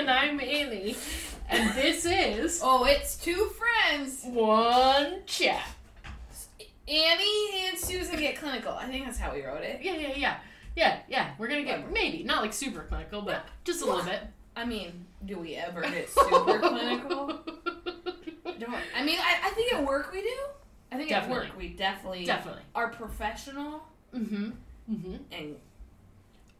[0.00, 0.96] and I'm Annie,
[1.50, 4.22] and this is Oh, it's two friends.
[4.24, 5.62] one chat.
[6.88, 8.72] Annie and Susan get clinical.
[8.72, 9.80] I think that's how we wrote it.
[9.82, 10.36] Yeah, yeah, yeah,
[10.74, 11.30] yeah, yeah.
[11.38, 14.20] We're gonna get maybe not like super clinical, but just a little bit.
[14.56, 17.26] I mean, do we ever get super clinical?
[18.58, 18.74] Don't.
[18.96, 20.36] I mean, I, I think at work we do.
[20.90, 21.36] I think Definitely.
[21.46, 22.62] at work we definitely, Definitely.
[22.74, 23.82] are professional
[24.16, 24.50] Mm-hmm.
[24.90, 25.14] Mm-hmm.
[25.30, 25.56] and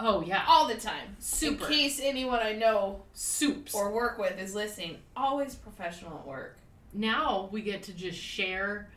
[0.01, 0.45] Oh yeah.
[0.49, 1.17] all the time.
[1.19, 1.67] Super.
[1.67, 3.75] In case anyone I know Soups.
[3.75, 6.57] or work with is listening, always professional at work.
[6.93, 8.89] now we get to just share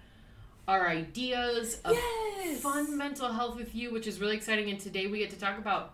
[0.67, 2.61] our ideas of yes.
[2.61, 4.69] fun mental health with you, which is really exciting.
[4.69, 5.93] And today we get to talk about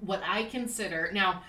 [0.00, 1.10] what I consider.
[1.12, 1.42] Now,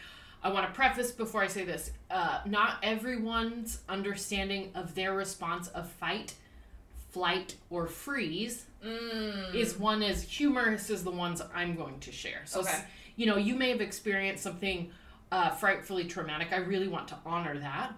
[0.43, 5.67] I want to preface before I say this uh, not everyone's understanding of their response
[5.69, 6.33] of fight,
[7.11, 9.53] flight, or freeze Mm.
[9.53, 12.41] is one as humorous as the ones I'm going to share.
[12.45, 12.81] So, Okay.
[13.17, 14.91] you know, you may have experienced something
[15.31, 16.53] uh, frightfully traumatic.
[16.53, 17.93] I really want to honor that.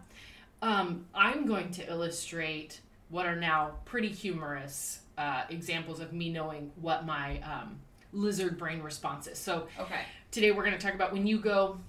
[0.61, 6.71] Um, I'm going to illustrate what are now pretty humorous uh, examples of me knowing
[6.75, 7.79] what my um,
[8.11, 9.37] lizard brain response is.
[9.37, 10.01] So, okay.
[10.31, 11.79] today we're going to talk about when you go,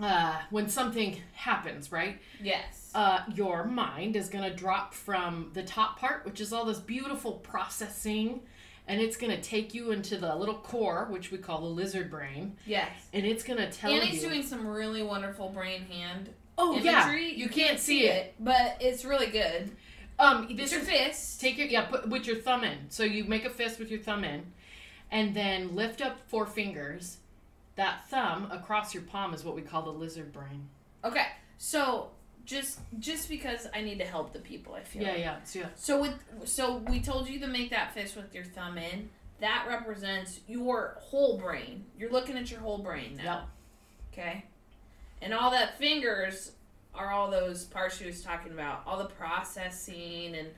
[0.00, 2.18] uh, when something happens, right?
[2.42, 2.90] Yes.
[2.94, 6.78] uh, your mind is going to drop from the top part, which is all this
[6.78, 8.40] beautiful processing,
[8.86, 12.10] and it's going to take you into the little core, which we call the lizard
[12.10, 12.90] brain, yes.
[13.12, 14.00] and it's going to tell you.
[14.00, 14.28] Annie's you.
[14.28, 17.30] doing some really wonderful brain hand oh imagery.
[17.30, 18.34] yeah, you, can't, see it.
[18.40, 19.70] but it's really good.
[20.18, 21.40] Um, this your is fist.
[21.40, 22.78] take your yeah, put with your thumb in.
[22.88, 24.44] So you make a fist with your thumb in,
[25.10, 27.18] and then lift up four fingers.
[27.78, 30.68] That thumb across your palm is what we call the lizard brain.
[31.04, 31.26] Okay,
[31.58, 32.08] so
[32.44, 35.02] just just because I need to help the people, I feel.
[35.02, 35.20] Yeah, like.
[35.20, 35.66] yeah, so yeah.
[35.76, 39.10] So with so we told you to make that fist with your thumb in.
[39.38, 41.84] That represents your whole brain.
[41.96, 43.46] You're looking at your whole brain now.
[44.12, 44.44] Okay,
[45.22, 46.50] and all that fingers
[46.96, 48.82] are all those parts she was talking about.
[48.88, 50.48] All the processing and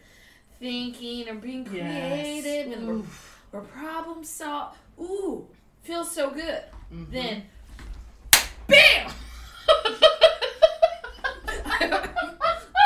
[0.59, 3.03] thinking and being creative and we're,
[3.53, 4.75] we're problem solve.
[4.99, 5.47] Ooh,
[5.83, 6.63] feels so good.
[6.93, 7.11] Mhm.
[7.13, 7.43] Then,
[8.67, 9.13] bam!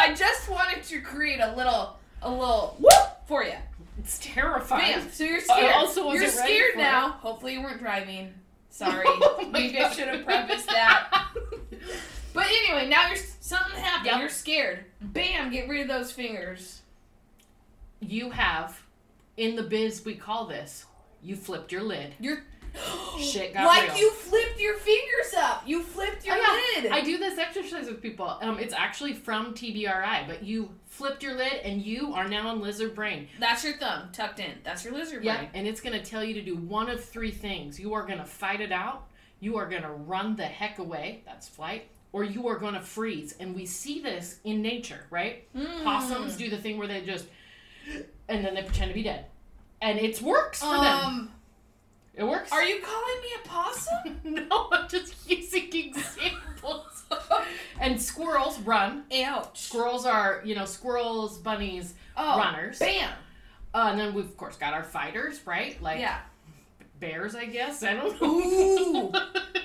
[0.01, 3.55] I just wanted to create a little, a little whoop for you.
[3.99, 4.99] it's terrifying.
[5.01, 5.11] Bam!
[5.11, 5.75] So you're I scared.
[5.75, 7.11] also wasn't you're scared now.
[7.13, 8.33] Hopefully you weren't driving.
[8.71, 9.05] Sorry.
[9.09, 11.29] Oh Maybe I should have prefaced that.
[12.33, 14.07] But anyway, now you're something happened.
[14.07, 14.19] Yep.
[14.19, 14.85] You're scared.
[15.01, 15.53] Bam!
[15.53, 16.83] Get rid of those fingers.
[18.01, 18.83] you have
[19.37, 20.85] in the biz we call this
[21.23, 22.43] you flipped your lid You're
[23.21, 23.99] Shit got like real.
[23.99, 25.63] you flipped your fingers up.
[25.67, 26.91] You flipped your Oh, lid.
[26.93, 31.35] i do this exercise with people um, it's actually from tbri but you flipped your
[31.37, 34.53] lid and you are now in lizard brain That's your thumb tucked in.
[34.65, 35.51] That's your lizard yeah brain.
[35.55, 38.19] and it's going to tell you to do one of three things you are going
[38.19, 39.07] to fight it out
[39.41, 42.81] you are going to run the heck away that's flight or you are going to
[42.81, 45.85] freeze and we see this in nature right Mm.
[45.85, 47.27] possums do the thing where they just
[48.29, 49.27] and then they pretend to be dead
[49.83, 51.31] and it works for them Um,
[52.17, 54.21] it works are you calling me a possum?
[54.49, 57.05] no, I'm just using examples.
[57.81, 59.05] and squirrels run.
[59.25, 59.61] Ouch.
[59.61, 62.79] Squirrels are, you know, squirrels, bunnies, Oh, runners.
[62.79, 63.11] bam.
[63.75, 65.81] Uh, and then we've, of course, got our fighters, right?
[65.83, 66.21] Like yeah.
[67.01, 67.83] bears, I guess.
[67.83, 68.29] I don't know.
[68.29, 69.13] Ooh.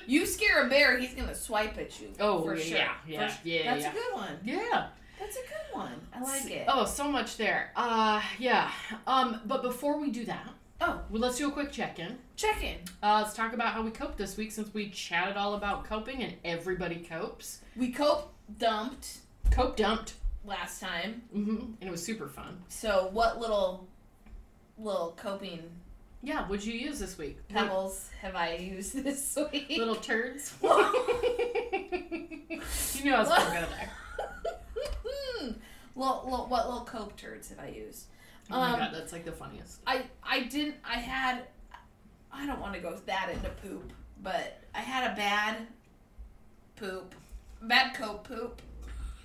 [0.07, 2.07] You scare a bear, he's gonna swipe at you.
[2.19, 2.77] Oh, for yeah, sure.
[2.79, 3.91] yeah, yeah, For- yeah, That's yeah.
[3.91, 4.39] a good one.
[4.43, 4.87] yeah.
[5.19, 5.91] That's a good one.
[6.11, 6.65] I like it.
[6.67, 7.71] Oh, so much there.
[7.75, 8.71] Uh, yeah.
[9.05, 10.49] Um, but before we do that,
[10.81, 12.17] Oh, well, let's do a quick check-in.
[12.37, 12.77] check in.
[13.03, 16.23] Uh, let's talk about how we coped this week since we chatted all about coping
[16.23, 17.59] and everybody copes.
[17.75, 19.17] We cope dumped
[19.51, 20.13] Cope dumped.
[20.45, 21.23] last time.
[21.35, 21.57] Mm-hmm.
[21.81, 22.59] And it was super fun.
[22.69, 23.87] So what little
[24.77, 25.59] little coping
[26.23, 27.45] Yeah, what'd you use this week?
[27.49, 29.67] pebbles have I used this week?
[29.77, 30.53] Little turds.
[30.61, 30.69] you
[33.03, 33.89] knew I was going to go there.
[35.95, 38.05] little, little, what little cope turds have I used?
[38.51, 39.79] Oh my Um, god, that's like the funniest.
[39.85, 41.43] I I didn't I had
[42.31, 43.91] I don't want to go that into poop,
[44.23, 45.57] but I had a bad
[46.75, 47.15] poop.
[47.61, 48.61] Bad cope poop.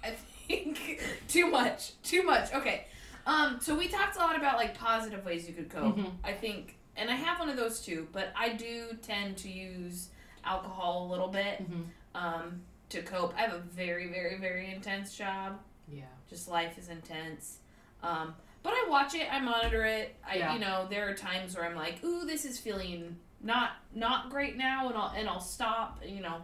[0.02, 1.92] I think too much.
[2.02, 2.52] Too much.
[2.52, 2.86] Okay.
[3.26, 5.96] Um so we talked a lot about like positive ways you could cope.
[5.96, 6.12] Mhm.
[6.22, 10.08] I think and I have one of those too, but I do tend to use
[10.44, 11.84] alcohol a little bit Mhm.
[12.14, 13.34] um to cope.
[13.36, 16.04] I have a very very very intense job Yeah.
[16.28, 17.58] just life is intense.
[18.02, 20.16] Um, but I watch it, I monitor it.
[20.28, 20.54] I Yeah.
[20.54, 24.56] you know, there are times where I'm like, ooh, this is feeling not not great
[24.56, 26.38] now and I'll and I'll stop, you know.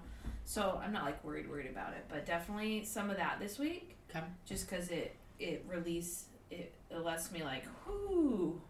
[0.45, 3.97] So I'm not like worried worried about it, but definitely some of that this week.
[4.11, 4.25] Okay.
[4.47, 8.61] Just cuz it it release it, it lets me like, whoo,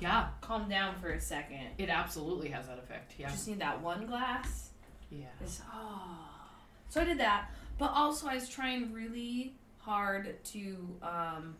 [0.00, 1.66] Yeah, calm down for a second.
[1.78, 3.14] it absolutely has that effect.
[3.18, 3.28] Yeah.
[3.30, 4.70] Just need that one glass.
[5.10, 5.26] Yeah.
[5.40, 6.18] It's oh
[6.88, 11.56] So I did that, but also I was trying really hard to um,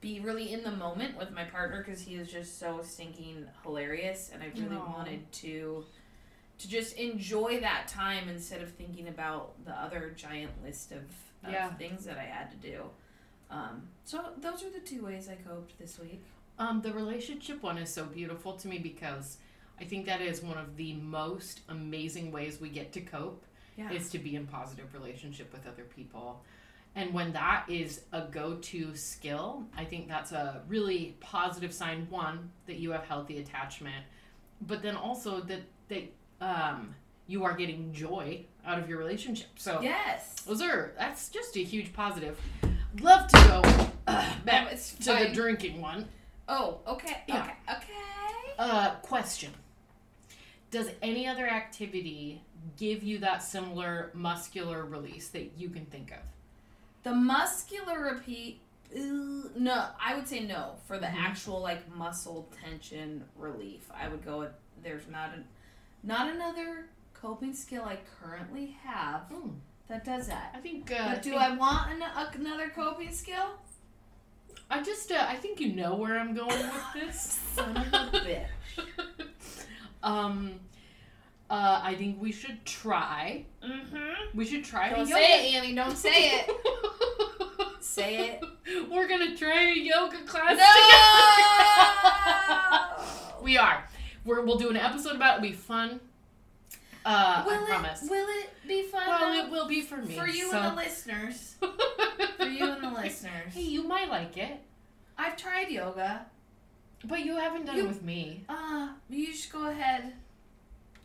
[0.00, 4.30] be really in the moment with my partner because he is just so stinking hilarious,
[4.32, 4.92] and I really Aw.
[4.92, 5.84] wanted to
[6.58, 11.00] to just enjoy that time instead of thinking about the other giant list of,
[11.44, 11.68] of Yeah.
[11.74, 12.82] things that I had to do.
[13.50, 16.24] Um, so those are the two ways I coped this week.
[16.58, 19.36] Um, the relationship one is so beautiful to me because
[19.78, 23.44] I think that is one of the most amazing ways we get to cope
[23.76, 23.90] Yeah.
[23.92, 26.42] is to be in positive relationship with other people.
[26.96, 32.50] And when that is a go-to skill, I think that's a really positive sign one
[32.66, 34.02] that you have healthy attachment,
[34.62, 36.10] but then also that that
[36.40, 36.94] um,
[37.26, 39.48] you are getting joy out of your relationship.
[39.56, 40.36] So yes.
[40.46, 42.40] those are that's just a huge positive.
[43.02, 43.62] Love to go
[44.06, 46.08] uh, back to the drinking one.
[46.48, 47.24] Oh, okay.
[47.28, 47.42] Yeah.
[47.42, 47.76] Okay.
[47.76, 48.54] Okay.
[48.58, 49.52] Uh, question:
[50.70, 52.42] Does any other activity
[52.78, 56.20] give you that similar muscular release that you can think of?
[57.06, 58.62] The muscular repeat.
[58.92, 61.14] No, I would say no for the Mhm.
[61.22, 63.88] actual like muscle tension relief.
[63.94, 64.50] I would go with
[64.82, 65.44] there's not a
[66.02, 69.50] not another coping skill I currently have Hmm,
[69.86, 70.50] that does that.
[70.52, 70.90] I think.
[70.90, 73.50] Uh, But do think- I want an, a, another coping skill?
[74.68, 75.12] I just.
[75.12, 77.20] Uh, I think you know where I'm going with this.
[77.54, 78.48] Son of a bitch.
[80.02, 80.58] um.
[81.48, 83.44] Uh, I think we should try.
[83.64, 84.36] Mm-hmm.
[84.36, 84.90] We should try.
[84.90, 85.74] Don't yoga- say it, Annie.
[85.74, 86.50] Don't say it.
[87.80, 88.90] Say it.
[88.90, 90.66] We're gonna try a yoga class No!
[92.98, 93.42] together.
[93.42, 93.84] we are.
[94.24, 95.38] We're, we'll do an episode about it.
[95.38, 96.00] It'll be fun.
[97.06, 98.02] Uh, will I it, promise.
[98.02, 99.06] Will it be fun?
[99.06, 100.14] Well, it will be for me.
[100.18, 100.58] for you so.
[100.58, 101.54] and the listeners.
[101.60, 103.54] For you and the listeners.
[103.54, 104.58] Hey, you might like it,
[105.16, 106.26] I've tried yoga.
[107.04, 108.44] but you haven't done You- it with me.
[108.48, 110.12] Uh, you should go ahead.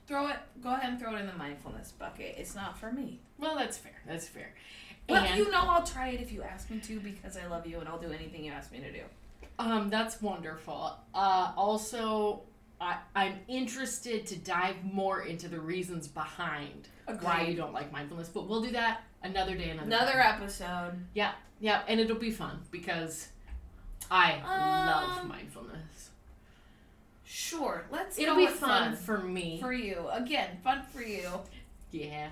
[0.07, 0.37] Throw it.
[0.61, 2.35] Go ahead and throw it in the mindfulness bucket.
[2.37, 3.19] It's not for me.
[3.37, 4.01] Well, that's fair.
[4.07, 4.53] That's fair.
[5.07, 7.65] But and you know I'll try it if you ask me to because I love
[7.65, 9.01] you and I'll do anything you ask me to do.
[9.59, 10.95] um, that's wonderful.
[11.13, 12.41] Uh, also,
[12.79, 16.87] I, I'm interested to dive more into the reasons behind
[17.21, 19.87] why you don't like mindfulness, but we'll do that another day, another.
[19.87, 20.41] Another time.
[20.41, 20.93] episode.
[21.13, 23.29] Yeah, yeah, and it'll be fun because
[24.09, 24.39] I
[24.87, 25.77] love Um, mindfulness.
[27.33, 27.85] Sure.
[27.89, 29.57] Let's It'll be with fun for me.
[29.61, 30.05] for you.
[30.11, 31.29] Again, fun for you.
[31.91, 32.27] yeah,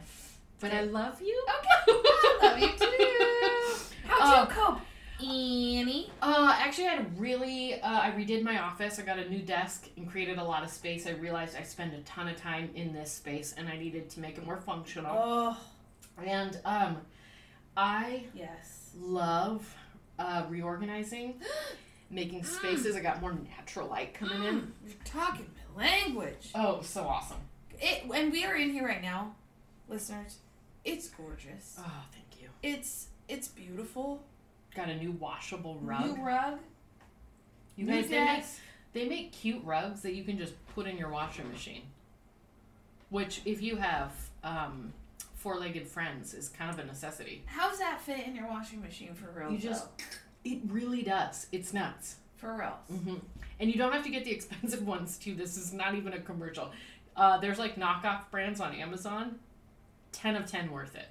[0.59, 1.41] but I love you.
[1.47, 1.99] Okay.
[2.41, 3.95] I love you too.
[4.07, 4.81] How'd Uh, you cope,
[5.21, 6.11] Annie?
[6.21, 7.75] Uh, actually, I had really.
[7.81, 8.99] Uh, I redid my office.
[8.99, 11.07] I got a new desk and created a lot of space.
[11.07, 14.19] I realized I spend a ton of time in this space, and I needed to
[14.19, 15.15] make it more functional.
[15.17, 15.57] Oh,
[16.25, 16.97] And um,
[17.77, 18.91] I yes.
[18.99, 19.73] love
[20.17, 21.35] uh, reorganizing,
[22.09, 22.95] making spaces.
[22.95, 24.55] I got more natural light coming in.
[24.61, 25.45] Mm, You're talking
[25.75, 26.49] my language.
[26.55, 27.37] Oh, so awesome!
[27.79, 29.35] It and we are in here right now,
[29.87, 30.39] listeners.
[30.85, 31.75] It's gorgeous.
[31.79, 32.49] Oh, thank you.
[32.63, 34.23] It's it's beautiful.
[34.75, 36.17] Got a new washable rug.
[36.17, 36.59] New rug.
[37.75, 38.43] You new guys, they make,
[38.93, 41.83] they make cute rugs that you can just put in your washing machine.
[43.09, 44.11] Which, if you have
[44.43, 44.93] um,
[45.35, 47.43] four-legged friends, is kind of a necessity.
[47.47, 49.51] How's that fit in your washing machine for real?
[49.51, 49.87] You just-
[50.45, 51.47] It really does.
[51.51, 52.15] It's nuts.
[52.37, 52.77] for real.
[52.87, 53.15] hmm
[53.59, 55.35] And you don't have to get the expensive ones too.
[55.35, 56.71] This is not even a commercial.
[57.15, 59.39] Uh, there's like knockoff brands on Amazon.
[60.11, 61.07] Ten of ten worth it.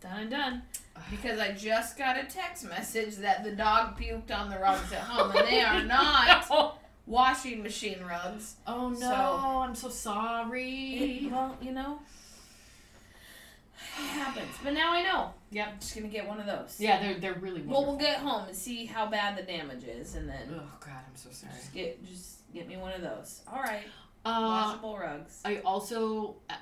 [0.00, 0.62] Done and done.
[1.10, 5.00] Because I just got a text message that the dog puked on the rugs at
[5.00, 8.56] home, and they are not oh washing machine rugs.
[8.66, 8.98] Oh no!
[9.00, 11.24] So- I'm so sorry.
[11.24, 11.98] It- well, you know,
[13.98, 14.54] it happens.
[14.62, 15.32] But now I know.
[15.54, 15.80] Yep.
[15.80, 16.76] Just gonna get one of those.
[16.80, 17.82] Yeah, they're they're really wonderful.
[17.82, 20.90] Well, we'll get home and see how bad the damage is, and then Oh God,
[21.08, 21.52] I'm so sorry.
[21.56, 23.40] just get just get me one of those.
[23.50, 23.84] All right,
[24.24, 25.40] Uh, washable rugs.
[25.44, 26.54] I also uh,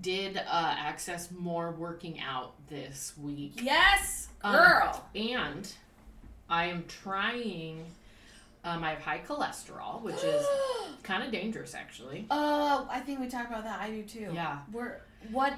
[0.00, 5.04] did uh, access more working out this week, Yes, Um, girl.
[5.16, 5.72] and
[6.48, 7.84] I am trying.
[8.64, 10.46] Um, I have high cholesterol, which is
[11.02, 12.26] kind of dangerous, actually.
[12.30, 13.80] Oh, I think we talked about that.
[13.80, 14.30] I do too.
[14.34, 14.58] Yeah.
[14.72, 15.54] We're what?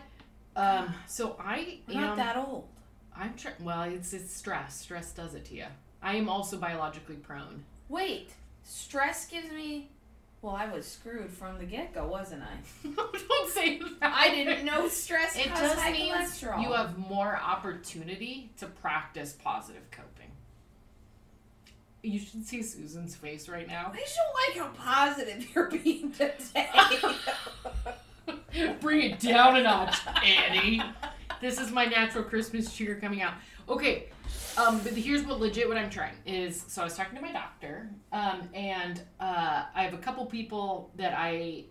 [0.57, 2.01] Um, so I We're am.
[2.01, 2.67] not that old.
[3.17, 3.83] I'm tr- well.
[3.83, 4.81] It's it's stress.
[4.81, 5.67] Stress does it to you.
[6.03, 7.65] I am also biologically prone.
[7.89, 8.31] Wait,
[8.65, 9.91] stress gives me.
[10.43, 12.89] Well, I was screwed from the get go, wasn't I?
[12.97, 14.13] Don't say that.
[14.15, 16.63] I didn't know stress It just high means cholesterol.
[16.63, 20.31] you have more opportunity to practice positive coping.
[22.03, 23.93] You should see Susan's face right now.
[23.95, 26.39] I just don't like how positive you're being today.
[28.81, 30.83] Bring it down a notch, Annie.
[31.41, 33.33] This is my natural Christmas cheer coming out.
[33.67, 34.11] Okay,
[34.59, 36.63] um, but here's what legit what I'm trying is.
[36.69, 40.91] So I was talking to my doctor, um, and uh, I have a couple people
[40.97, 41.65] that I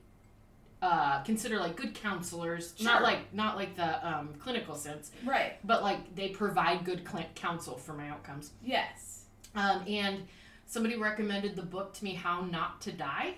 [0.81, 2.85] uh, consider like good counselors, Sure.
[2.85, 5.57] not like not like the um, clinical sense, Right.
[5.63, 8.49] but like they provide good cl- counsel for my outcomes.
[8.63, 9.25] Yes.
[9.53, 10.23] Um, and
[10.65, 13.35] somebody recommended the book to me, How Not to Die,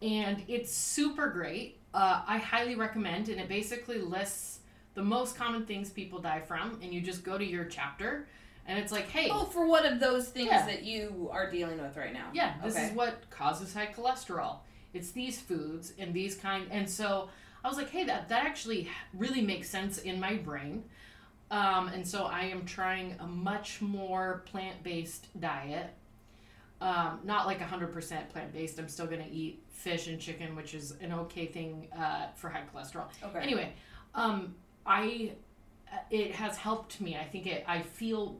[0.00, 1.76] and it's super great.
[1.94, 4.60] Uh, I highly recommend, and it basically lists
[4.94, 8.28] the most common things people die from, and you just go to your chapter,
[8.66, 10.66] and it's like, hey, Oh, for one of those things Yeah.
[10.66, 12.28] that you are dealing with right now.
[12.32, 12.86] yeah, this okay.
[12.86, 14.58] is what causes high cholesterol.
[14.94, 17.28] It's these foods and these kind, and so
[17.64, 20.84] I was like, hey, that that actually really makes sense in my brain.
[21.50, 25.90] Um, and so I am trying a much more plant based diet.
[26.82, 28.78] Um, not like 100% plant based.
[28.78, 32.48] I'm still going to eat fish and chicken, which is an okay thing uh, for
[32.50, 33.04] high cholesterol.
[33.22, 33.38] Okay.
[33.38, 33.72] Anyway,
[34.14, 35.32] um, I
[36.10, 37.16] it has helped me.
[37.16, 37.64] I think it.
[37.68, 38.36] I feel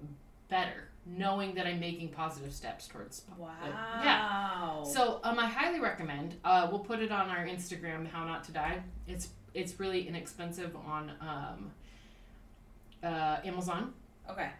[0.49, 3.23] better knowing that I'm making positive steps towards.
[3.37, 3.51] Wow.
[4.03, 4.83] Yeah.
[4.85, 6.37] So um, I highly recommend.
[6.45, 8.07] Uh, we'll put it on our Instagram.
[8.09, 8.83] How not to die.
[9.07, 11.71] It's it's really inexpensive on um,
[13.05, 13.93] uh, Amazon
[14.31, 14.51] Okay.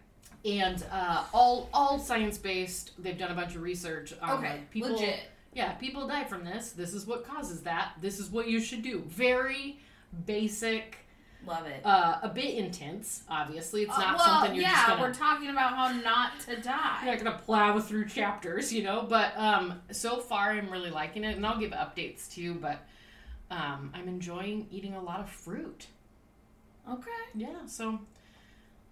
[0.45, 2.91] And uh, all all science based.
[3.01, 4.49] They've done a bunch of research on Okay.
[4.51, 4.91] like, people.
[4.91, 5.19] Legit.
[5.53, 6.71] Yeah, people die from this.
[6.71, 7.93] This is what causes that.
[8.01, 9.03] This is what you should do.
[9.07, 9.77] Very
[10.25, 10.97] basic,
[11.45, 11.85] Love it.
[11.85, 13.21] uh, a bit intense.
[13.29, 15.01] Obviously, it's Uh, not well, something you're yeah, just gonna.
[15.01, 17.01] we're talking about how not to die.
[17.05, 19.05] You're not gonna plow through chapters, you know.
[19.07, 22.55] But um, so far, I'm really liking it, and I'll give updates too.
[22.55, 22.79] But
[23.51, 25.85] um, I'm enjoying eating a lot of fruit.
[26.89, 27.09] Okay.
[27.35, 27.99] Yeah, so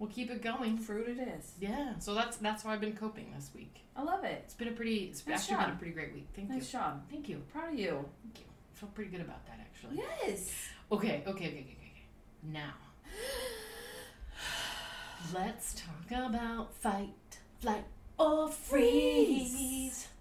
[0.02, 0.78] we'll keep it going.
[0.78, 1.54] Fruit it is.
[1.62, 3.84] Yeah, so that's that's how I've been coping this week.
[3.96, 4.42] I love it.
[4.44, 6.28] It's been a pretty, it's Nice actually been a pretty great week.
[6.36, 6.62] Thank Nice you.
[6.62, 7.04] Nice job.
[7.10, 7.42] Thank you.
[7.52, 8.06] Proud of you.
[8.24, 8.46] Thank you.
[8.74, 9.98] I feel pretty good about that actually.
[9.98, 10.52] Yes.
[10.92, 12.04] Okay, okay, okay, okay, okay.
[12.44, 12.74] Now,
[15.34, 17.86] let's talk about fight, flight,
[18.18, 20.08] or freeze.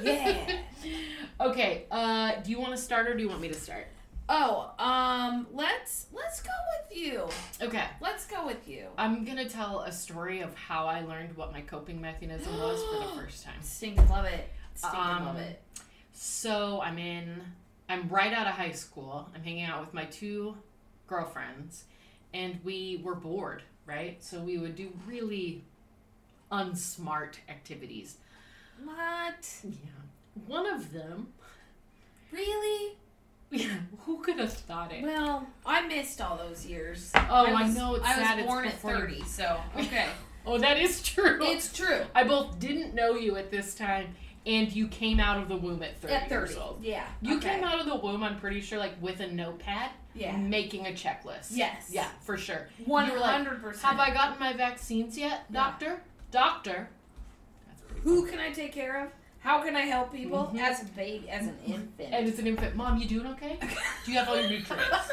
[0.00, 0.58] Yeah.
[1.40, 3.88] Okay, uh, do you want to start or do you want me to start?
[4.28, 6.50] Oh, um, let's let's go
[6.88, 7.28] with you.
[7.62, 8.86] Okay, Let's go with you.
[8.98, 13.04] I'm gonna tell a story of how I learned what my coping mechanism was for
[13.16, 13.54] the first time.
[13.62, 14.48] Stinking love it.
[14.74, 15.62] Stinking Um, love it.
[16.12, 17.40] So I'm in,
[17.88, 19.28] I'm right out of high school.
[19.34, 20.56] I'm hanging out with my two
[21.06, 21.84] girlfriends,
[22.34, 24.22] and we were bored, right?
[24.22, 25.64] So we would do really
[26.52, 28.16] unsmart activities.
[28.84, 29.54] What?
[29.64, 30.42] Yeah.
[30.46, 31.28] One of them,
[32.30, 32.96] Really?
[33.50, 33.68] Yeah,
[34.00, 35.02] who could have thought it?
[35.02, 37.10] Well, I missed all those years.
[37.14, 38.36] Oh, I, was, know it's I sad.
[38.38, 40.06] was born at 30, so okay.
[40.46, 41.38] Oh, that is true.
[41.42, 42.00] it's true.
[42.14, 44.14] I both didn't know you at this time,
[44.46, 46.34] and you came out of the womb at 30, At 30.
[46.34, 46.78] years old.
[46.82, 47.04] Yeah.
[47.20, 47.56] You okay.
[47.56, 50.34] came out of the womb, I'm pretty sure, like with a notepad, Yeah.
[50.36, 51.48] making a checklist.
[51.50, 51.88] Yes.
[51.90, 52.68] Yeah, for sure.
[52.86, 53.84] One You were like, hundred percent.
[53.84, 55.60] Have I gotten my vaccines yet, Yeah.
[55.64, 56.02] doctor?
[56.30, 56.88] Doctor.
[57.66, 59.10] That's pretty Who can I take care of?
[59.48, 60.60] How can I help people Mhm.
[60.60, 62.12] as a baby, as an infant?
[62.12, 62.76] And it's an infant.
[62.76, 63.58] Mom, you doing okay?
[64.04, 65.10] Do you have all your nutrients?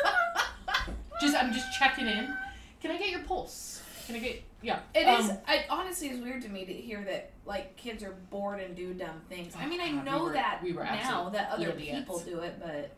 [1.21, 2.35] just, I'm just checking in.
[2.81, 3.81] Can I get your pulse?
[4.05, 4.43] Can I get?
[4.61, 4.79] Yeah.
[4.93, 5.31] It um, is.
[5.47, 8.93] I honestly is weird to me to hear that like kids are bored and do
[8.93, 9.53] dumb things.
[9.57, 11.99] I mean, I God, we know were- that we were now that other idiots.
[11.99, 12.91] people do it, but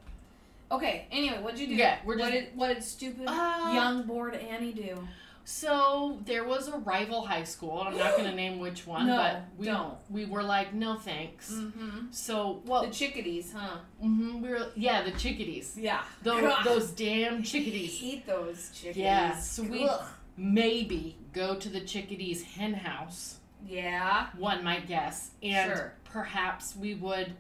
[0.76, 1.06] okay.
[1.12, 1.76] Anyway, what'd you do?
[1.76, 5.08] Yeah, we're what just- did what did stupid Uh, young bored Annie do?
[5.50, 7.80] So there was a rival high school.
[7.80, 9.94] I'm not gonna name which one, No, but we don't.
[10.10, 11.50] we were like, no thanks.
[11.54, 12.08] Mm-hmm.
[12.12, 13.78] So well, The chickadees, huh?
[14.04, 15.78] mhm, we were yeah, the chickadees.
[15.80, 16.02] Yeah.
[16.22, 17.98] Those, those damn chickadees.
[18.04, 18.98] Eat those chickadees.
[19.04, 20.06] Yeah, so we- Ugh.
[20.36, 23.38] Maybe go to the chickadees hen house.
[23.66, 24.28] Yeah.
[24.38, 25.94] One might guess, and Sure.
[26.04, 27.34] perhaps we would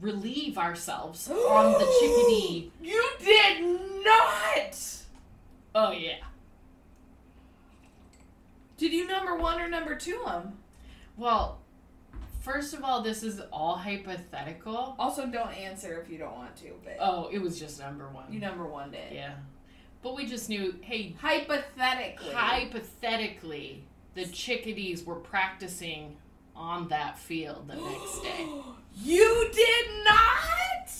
[0.00, 2.72] relieve ourselves on the chickadee.
[2.80, 3.60] You did
[4.02, 4.76] not.
[5.74, 6.16] Oh yeah.
[8.84, 10.58] Did you number one or number two them?
[11.16, 11.56] Well,
[12.42, 14.94] first of all, this is all hypothetical.
[14.98, 18.30] Also, don't answer if you don't want to, but Oh, it was just number one.
[18.30, 19.10] you number one did.
[19.10, 19.36] Yeah.
[20.02, 22.34] But we just knew, hey, Hypothetically.
[22.34, 26.18] hypothetically, the chickadees were practicing
[26.54, 28.46] on that field the next day.
[29.02, 30.92] you did not.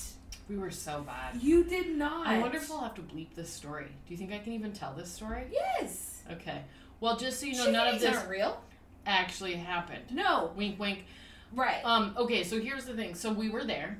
[0.49, 1.43] We were so bad.
[1.43, 2.27] You did not.
[2.29, 3.89] I wonder if I'll have to bleep this story.
[4.07, 5.45] Do you think I can even tell this story?
[5.53, 6.23] Yes.
[6.33, 6.63] Okay.
[7.05, 8.59] Well, just so you know, none of this aren't real.
[9.07, 10.05] actually happened.
[10.11, 10.53] No.
[10.57, 11.05] Wink, wink.
[11.53, 11.85] Right.
[11.85, 12.15] Um.
[12.17, 12.43] Okay.
[12.45, 13.15] So here's the thing.
[13.15, 13.99] So we were there,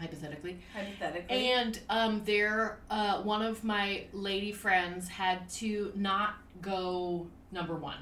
[0.00, 1.52] hypothetically, Hypothetically.
[1.52, 7.98] and um, there, uh, one of my lady friends had to not go number one.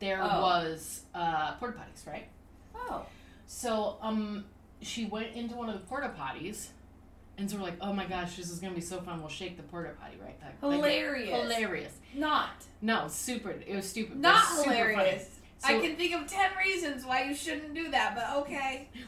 [0.00, 0.42] There Oh.
[0.42, 2.28] was uh, porta potties, right?
[2.74, 3.06] oh.
[3.46, 4.44] So um,
[4.82, 6.66] she went into one of the porta potties,
[7.38, 9.20] and so we're like, "Oh my gosh, this is gonna be so fun!
[9.20, 11.42] We'll shake the porta potty, right?" Like, like, Hilarious.
[11.42, 11.92] hilarious.
[12.14, 12.50] Not.
[12.82, 13.50] No, super.
[13.50, 14.16] It was stupid.
[14.18, 14.76] Not super funny.
[14.76, 15.40] hilarious.
[15.64, 18.88] I can think of ten reasons why you shouldn't do that, but okay.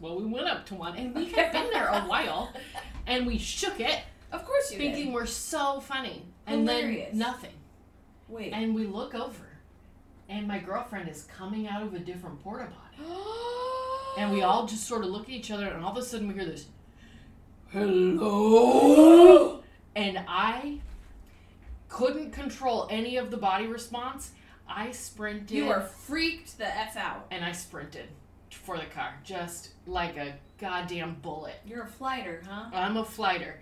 [0.00, 2.52] Well, we went up to one and we had been there a while
[3.08, 3.98] and we shook it
[4.30, 5.14] Of course you thinking did.
[5.14, 6.24] we're so funny.
[6.46, 7.08] And Hilarious.
[7.10, 7.50] then nothing.
[8.28, 8.52] Wait.
[8.52, 9.44] And we look over
[10.28, 13.10] and my girlfriend is coming out of a different porta potty.
[14.18, 16.28] And we all just sort of look at each other and all of a sudden
[16.28, 16.66] we hear this
[17.72, 19.62] hello
[19.96, 20.78] and I
[21.88, 24.32] couldn't control any of the body response.
[24.68, 27.26] I sprinted You were freaked the f out.
[27.30, 28.08] and I sprinted
[28.50, 31.54] for the car just like a goddamn bullet.
[31.66, 32.66] You're a flighter, huh?
[32.74, 33.60] I'm a flighter.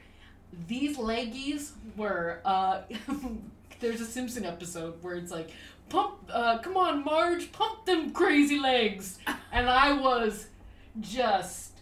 [0.67, 2.83] These leggies were uh
[3.81, 5.51] there's a Simpson episode where it's like
[5.89, 9.19] pump uh come on Marge pump them crazy legs
[9.53, 10.49] and I was
[11.01, 11.79] just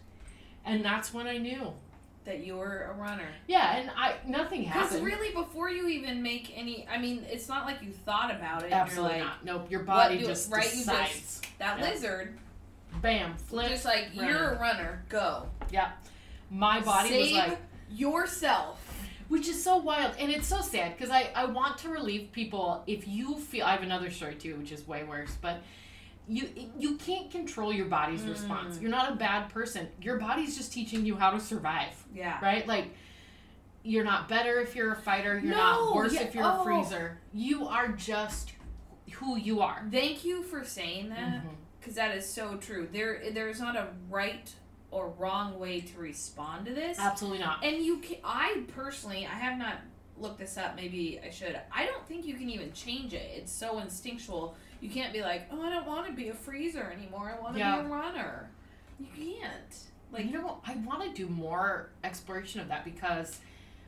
[0.67, 1.73] and that's when I knew.
[2.29, 3.25] That you were a runner.
[3.47, 5.03] Yeah, and I nothing happened.
[5.03, 8.65] Because really, before you even make any, I mean, it's not like you thought about
[8.65, 8.71] it.
[8.71, 9.61] Absolutely you're like, not.
[9.63, 10.63] Nope, your body just right?
[10.65, 11.41] You just- decides.
[11.59, 11.89] that Yeah.
[11.91, 12.39] lizard,
[13.01, 13.71] Bam, flip.
[13.71, 14.29] just like runner.
[14.31, 15.03] you're a runner.
[15.09, 15.49] Go.
[15.73, 15.93] Yeah,
[16.51, 17.59] my body Save was like
[17.91, 18.85] yourself.
[19.29, 22.83] which is so wild and it's so sad because I, I want to relieve people
[22.87, 25.63] if you feel i have another story too which is way worse but
[26.29, 28.31] you you can't control your body's Mm.
[28.31, 32.39] response you're not a bad person your body's just teaching you how to survive Yeah.
[32.43, 32.95] right like
[33.83, 36.61] you're not better if you're a fighter you're No, not worse yeah, if you're oh.
[36.61, 38.53] a freezer you are just
[39.13, 41.55] who you are Thank you for saying that, Mhm.
[41.81, 42.87] because that is so true.
[42.93, 44.53] There, there's not a right
[44.91, 46.99] or wrong way to respond to this.
[46.99, 49.79] absolutely not And you can, I personally, I have not
[50.19, 50.77] looked this up.
[50.77, 51.59] Maybe I should.
[51.73, 53.31] I don't think you can even change it.
[53.35, 54.57] It's so instinctual.
[54.81, 57.35] You can't be like, oh, I don't want to be a freezer anymore.
[57.37, 57.81] I want to Yeah.
[57.81, 58.51] be a runner.
[59.01, 59.77] You can't.
[60.11, 63.41] like you know i want to do more exploration of that because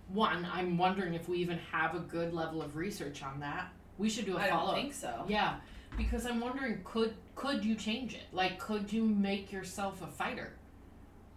[0.09, 4.11] one i'm wondering if we even have a good level of research on that we
[4.11, 5.25] should do a follow don't think so.
[5.29, 5.57] Yeah,
[5.97, 8.25] because I'm wondering could could you change it?
[8.33, 10.53] Like could you make yourself a fighter?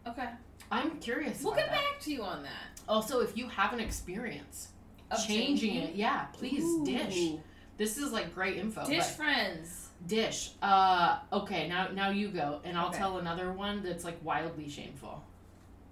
[0.08, 0.28] Okay.
[0.72, 1.42] I'm curious.
[1.44, 1.76] We'll get that.
[1.76, 2.82] back to you on that.
[2.90, 4.70] Also, if you have an experience
[5.12, 5.90] Of changing, changing?
[5.92, 7.34] it, yeah, please dish.
[7.78, 8.86] This is like great info.
[8.86, 9.90] Dish friends.
[10.06, 10.52] dish.
[10.62, 12.98] Uh, okay, now now you go, and I'll Okay.
[12.98, 15.24] tell another one that's like wildly shameful.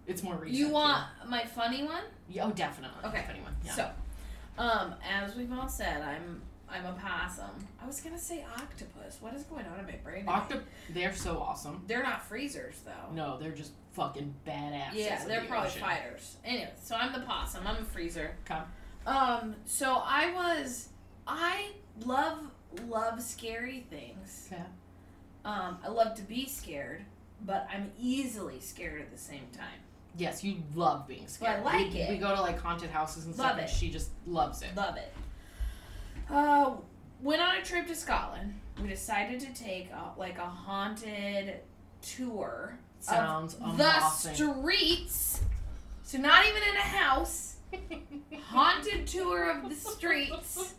[0.08, 0.58] It's more recent.
[0.58, 0.74] You too.
[0.74, 2.04] want my funny one?
[2.30, 3.04] Yeah, oh, definitely.
[3.06, 3.24] Okay.
[3.26, 3.56] funny one.
[3.63, 3.72] Yeah.
[3.74, 3.91] So,
[4.58, 7.67] um, as we've all said, I'm I'm a possum.
[7.82, 9.17] I was gonna say octopus.
[9.22, 10.22] What is going on in my brain?
[10.26, 10.32] today?
[10.32, 11.84] Octop, they're so awesome.
[11.88, 13.13] They're not freezers though.
[13.13, 14.94] No, they're just fucking badass.
[14.94, 16.38] Yeah, they're probably fighters.
[16.46, 17.65] Anyway, so I'm the possum.
[17.67, 18.36] I'm a freezer.
[18.50, 18.60] Okay.
[19.06, 20.89] Um, so I was,
[21.27, 21.71] I
[22.05, 22.39] love
[22.88, 24.49] love scary things.
[24.51, 24.62] Okay.
[25.43, 27.03] Um, I love to be scared,
[27.45, 29.79] but I'm easily scared at the same time.
[30.17, 31.63] Yes, you love being scared.
[31.63, 32.10] Well, I like we, it.
[32.10, 33.73] We go to like haunted houses and stuff, Love and it.
[33.73, 34.75] she just loves it.
[34.75, 35.12] Love it.
[36.29, 36.71] Uh,
[37.21, 38.53] went on a trip to Scotland.
[38.81, 41.60] We decided to take a, like a haunted
[42.01, 44.36] tour Sounds the amazing.
[44.36, 45.41] streets.
[46.03, 47.55] So not even in a house.
[48.47, 50.73] Haunted tour of the streets.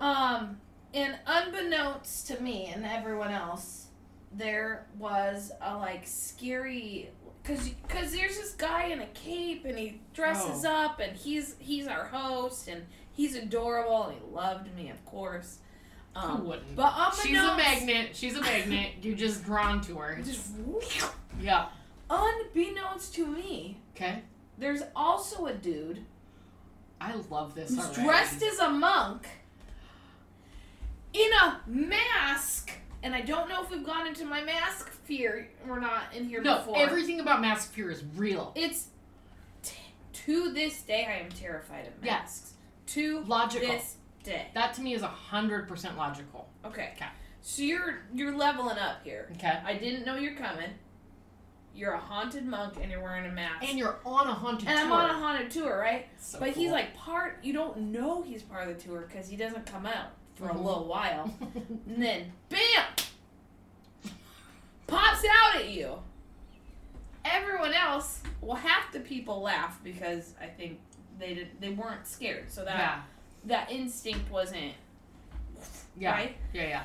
[0.00, 0.60] Um,
[0.94, 3.86] and unbeknownst to me and everyone else,
[4.32, 7.10] there was a like scary
[7.44, 10.70] cuz cuz there's this guy in a cape and he dresses Oh.
[10.84, 15.58] up and he's he's our host and he's adorable and he loved me of course.
[16.14, 16.74] Who Um, wouldn't?
[16.76, 18.16] but unbeknownst She's a magnet.
[18.16, 18.92] She's a magnet.
[19.02, 20.20] You're just drawn to her.
[20.22, 20.50] Just
[21.40, 21.68] Yeah.
[22.10, 24.22] unbeknownst to me, Okay.
[24.58, 26.04] there's also a dude
[27.00, 28.02] I love this who's already.
[28.02, 29.28] dressed as a monk
[31.16, 32.70] in a mask.
[33.02, 36.42] And I don't know if we've gone into my mask fear or not in here
[36.42, 36.76] no, before.
[36.78, 38.52] everything about Mask Fear is real.
[38.56, 38.88] it's
[39.62, 39.76] t-
[40.12, 42.54] to this day I am terrified of masks.
[42.88, 43.68] To Logical.
[43.68, 44.46] this day.
[44.54, 46.48] That to me is a hundred percent logical.
[46.64, 46.90] Okay.
[46.96, 47.06] Okay.
[47.42, 49.28] So you're you're leveling up here.
[49.36, 49.58] Okay.
[49.64, 50.70] I didn't know you're coming.
[51.74, 53.68] You're a haunted monk and you're wearing a mask.
[53.68, 56.06] And you're on a haunted and I'm on a haunted tour, right?
[56.18, 57.38] So but he's like part.
[57.42, 60.54] You don't know he's part of the tour because he doesn't come out for Mhm.
[60.56, 61.34] a little while,
[61.86, 62.84] and then bam,
[64.86, 65.98] pops out at you.
[67.24, 70.78] Everyone else, well, half the people laugh because I think
[71.18, 73.02] they did, they weren't scared, so that yeah.
[73.46, 74.74] that instinct wasn't
[75.98, 76.12] Yeah.
[76.12, 76.36] right.
[76.52, 76.68] Yeah.
[76.68, 76.84] Yeah.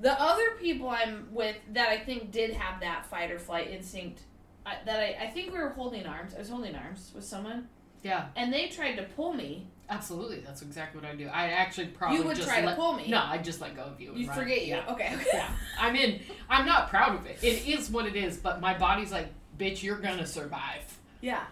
[0.00, 4.22] The other people I'm with that I think did have that fight or flight instinct,
[4.64, 6.34] I, that I, I think we were holding arms.
[6.34, 7.68] I was holding arms with someone,
[8.02, 8.28] Yeah.
[8.36, 9.66] and they tried to pull me.
[9.92, 10.40] Absolutely.
[10.40, 11.28] That's exactly what I do.
[11.28, 13.08] I actually probably you would just try let, to pull me.
[13.08, 14.12] No, I just let go of you.
[14.14, 14.74] You forget you.
[14.74, 14.92] Yeah.
[14.92, 15.16] Okay.
[15.32, 15.50] yeah.
[15.78, 16.20] I'm in.
[16.48, 17.38] I'm not proud of it.
[17.42, 18.36] It is what it is.
[18.36, 19.28] But my body's like,
[19.58, 20.98] bitch, you're gonna survive.
[21.20, 21.44] Yeah.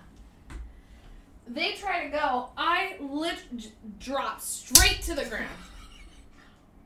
[1.46, 2.48] They try to go.
[2.56, 5.48] I lit j- dropped straight to the ground.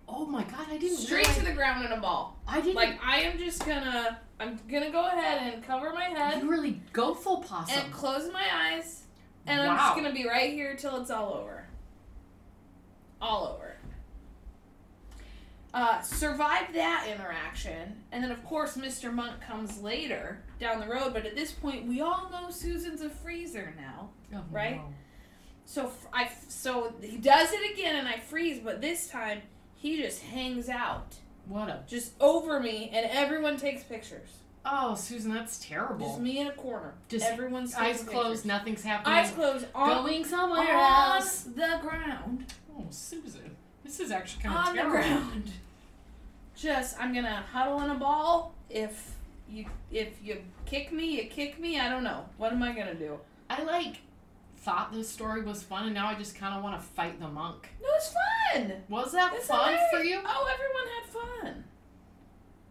[0.06, 0.98] Oh my god, I didn't.
[0.98, 2.38] Straight realize- to the ground in a ball.
[2.46, 2.74] I didn't.
[2.74, 6.82] Like I am just gonna I'm gonna go ahead and cover my head You really
[6.92, 7.78] go full possum.
[7.78, 9.03] and close my eyes,
[9.46, 11.66] and I'm just gonna be right here till it's all over.
[13.20, 13.76] All over.
[15.72, 19.12] Uh, survive that interaction, and then of course Mr.
[19.12, 21.12] Monk comes later down the road.
[21.12, 24.10] But at this point, we all know Susan's a freezer now.
[24.32, 24.76] Oh, right?
[24.76, 24.94] no.
[25.66, 28.60] So I so he does it again, and I freeze.
[28.62, 29.42] But this time,
[29.74, 31.16] he just hangs out,
[31.48, 31.82] What a.
[31.88, 34.28] just over me, and everyone takes pictures.
[34.66, 36.08] Oh, Susan, that's terrible.
[36.08, 36.94] Just me in a corner.
[37.08, 38.44] Just everyone's Eyes closed, pictures.
[38.46, 39.14] nothing's happening.
[39.18, 41.42] Eyes closed on, Going somewhere on else.
[41.42, 42.46] the ground.
[42.76, 43.56] Oh, Susan.
[43.84, 45.50] This is actually kind of on the ground.
[46.56, 48.54] Just I'm gonna huddle in a ball.
[48.70, 49.12] If
[49.50, 51.78] you if you kick me, you kick me.
[51.78, 52.24] I don't know.
[52.38, 53.18] What am I gonna do?
[53.50, 53.96] I like
[54.58, 57.28] thought this story was fun, and now I just kind of want to fight the
[57.28, 57.68] monk.
[57.82, 58.14] No, it's
[58.54, 58.72] fun.
[58.88, 59.82] Was that It's fun hilarious.
[59.92, 60.20] for you?
[60.24, 61.64] Oh, everyone had fun.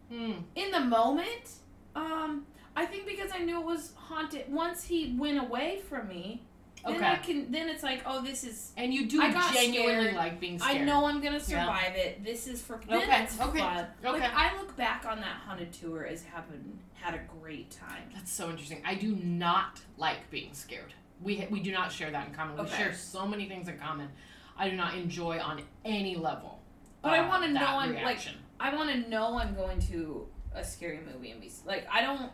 [0.10, 0.42] Hmm.
[0.56, 1.50] in the moment,
[1.96, 4.52] um, I think because I knew it was haunted.
[4.52, 6.44] Once he went away from me,
[6.86, 7.52] then I can.
[7.52, 8.72] Then it's like, oh, this is.
[8.78, 10.16] And you do I got genuinely scared.
[10.16, 10.82] like being scared.
[10.82, 12.24] I know I'm gonna survive it.
[12.24, 12.76] This is for.
[12.76, 13.86] Okay, okay, okay.
[14.04, 18.10] Like I look back on that haunted tour as having had a great time.
[18.14, 18.82] That's so interesting.
[18.86, 20.94] I do not like being scared.
[21.22, 22.58] We we do not share that in common.
[22.58, 24.10] We share so many things in common.
[24.58, 26.60] I do not enjoy on any level.
[27.02, 28.20] But I uh, wanna know I'm, like.
[28.60, 32.32] I want to know I'm going to a scary movie and be like, I don't.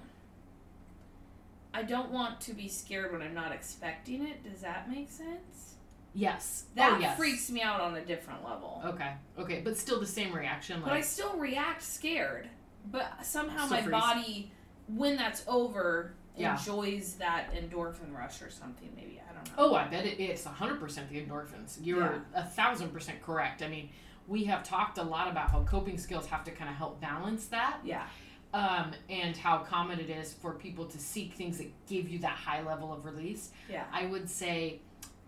[1.74, 4.44] I don't want to be scared when I'm not expecting it.
[4.44, 5.76] Does that make sense?
[6.14, 6.64] yes.
[6.66, 7.18] Oh, that oh, yes.
[7.18, 8.82] freaks me out on a different level.
[8.86, 9.14] Okay.
[9.38, 10.82] Okay, but still the same reaction.
[10.84, 12.50] But I still react scared.
[12.92, 13.92] But somehow Still my freeze.
[13.92, 14.52] body,
[14.88, 16.58] when that's over, Yeah.
[16.58, 18.90] enjoys that endorphin rush or something.
[18.96, 19.54] Maybe I don't know.
[19.58, 21.78] Oh, I bet it is 100% the endorphins.
[21.82, 23.62] You're a thousand percent correct.
[23.62, 23.90] I mean,
[24.30, 27.48] we have talked a lot about how coping skills have to kind of help balance
[27.48, 28.04] that, Yeah.
[28.54, 32.38] um, and how common it is for people to seek things that give you that
[32.38, 33.52] high level of release.
[33.68, 33.86] Yeah.
[33.92, 34.80] I would say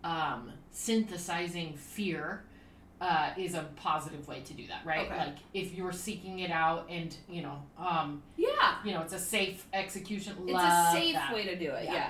[0.04, 2.44] um, synthesizing fear
[3.00, 5.08] uh, is a positive way to do that, right?
[5.08, 5.18] Okay.
[5.18, 8.76] Like if you're seeking it out, and you know, um, Yeah.
[8.86, 10.36] you know, it's a safe execution.
[10.48, 11.34] It's a safe that.
[11.34, 11.86] way to do it.
[11.86, 11.94] Yeah.
[11.94, 12.10] Yeah.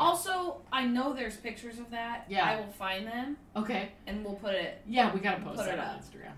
[0.00, 2.24] Also, I know there's pictures of that.
[2.28, 2.44] Yeah.
[2.44, 3.90] I will find them Okay.
[4.06, 4.80] and we'll put it.
[4.88, 6.00] Yeah, we gotta post Put that it on up.
[6.02, 6.32] Instagram.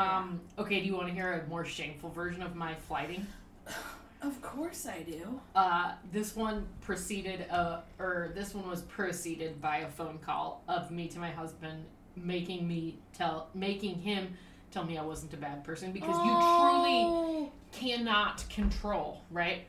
[0.00, 3.26] Um, okay, do you want to hear a more shameful version of my flighting?
[4.20, 5.40] Of course I do.
[5.54, 10.90] Uh, this one preceded, uh, or this one was preceded by a phone call of
[10.90, 11.84] me to my husband,
[12.16, 14.34] making me tell, making him
[14.72, 17.52] tell me I wasn't a bad person because you truly Oh.
[17.70, 19.68] cannot control, right?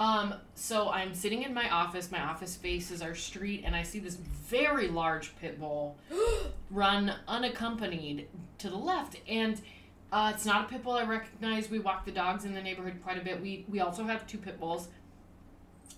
[0.00, 2.10] Um, so I'm sitting in my office.
[2.10, 5.98] My office faces our street, and I see this very large pit bull
[6.70, 8.26] run unaccompanied
[8.58, 9.16] to the left.
[9.28, 9.60] And
[10.10, 11.68] uh, it's not a pit bull I recognize.
[11.68, 13.42] We walk the dogs in the neighborhood quite a bit.
[13.42, 14.88] We we also have two pit bulls.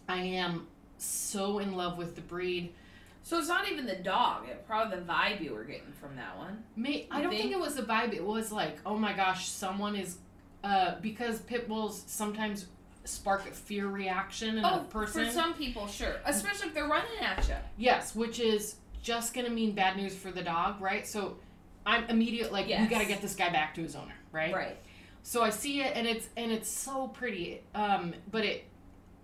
[0.08, 0.66] I am
[0.98, 2.74] so in love with the breed.
[3.22, 4.48] So it's not even the dog.
[4.48, 6.64] It probably the vibe you were getting from that one.
[6.74, 7.42] May I don't think?
[7.42, 7.54] think?
[7.54, 8.12] it was the vibe.
[8.14, 10.16] It was like, oh my gosh, someone is,
[10.64, 12.66] uh, because pit bulls sometimes
[13.04, 15.22] spark a fear reaction in a person.
[15.22, 17.54] Oh, for some people, sure, especially if they're running at you.
[17.76, 21.06] Yes, which is just gonna mean bad news for the dog, right?
[21.06, 21.36] So
[21.84, 24.54] I'm immediate like we gotta get this guy back to his owner, right?
[24.54, 24.76] Right.
[25.24, 27.60] So I see it and it's and it's so pretty.
[27.74, 28.64] Um, but it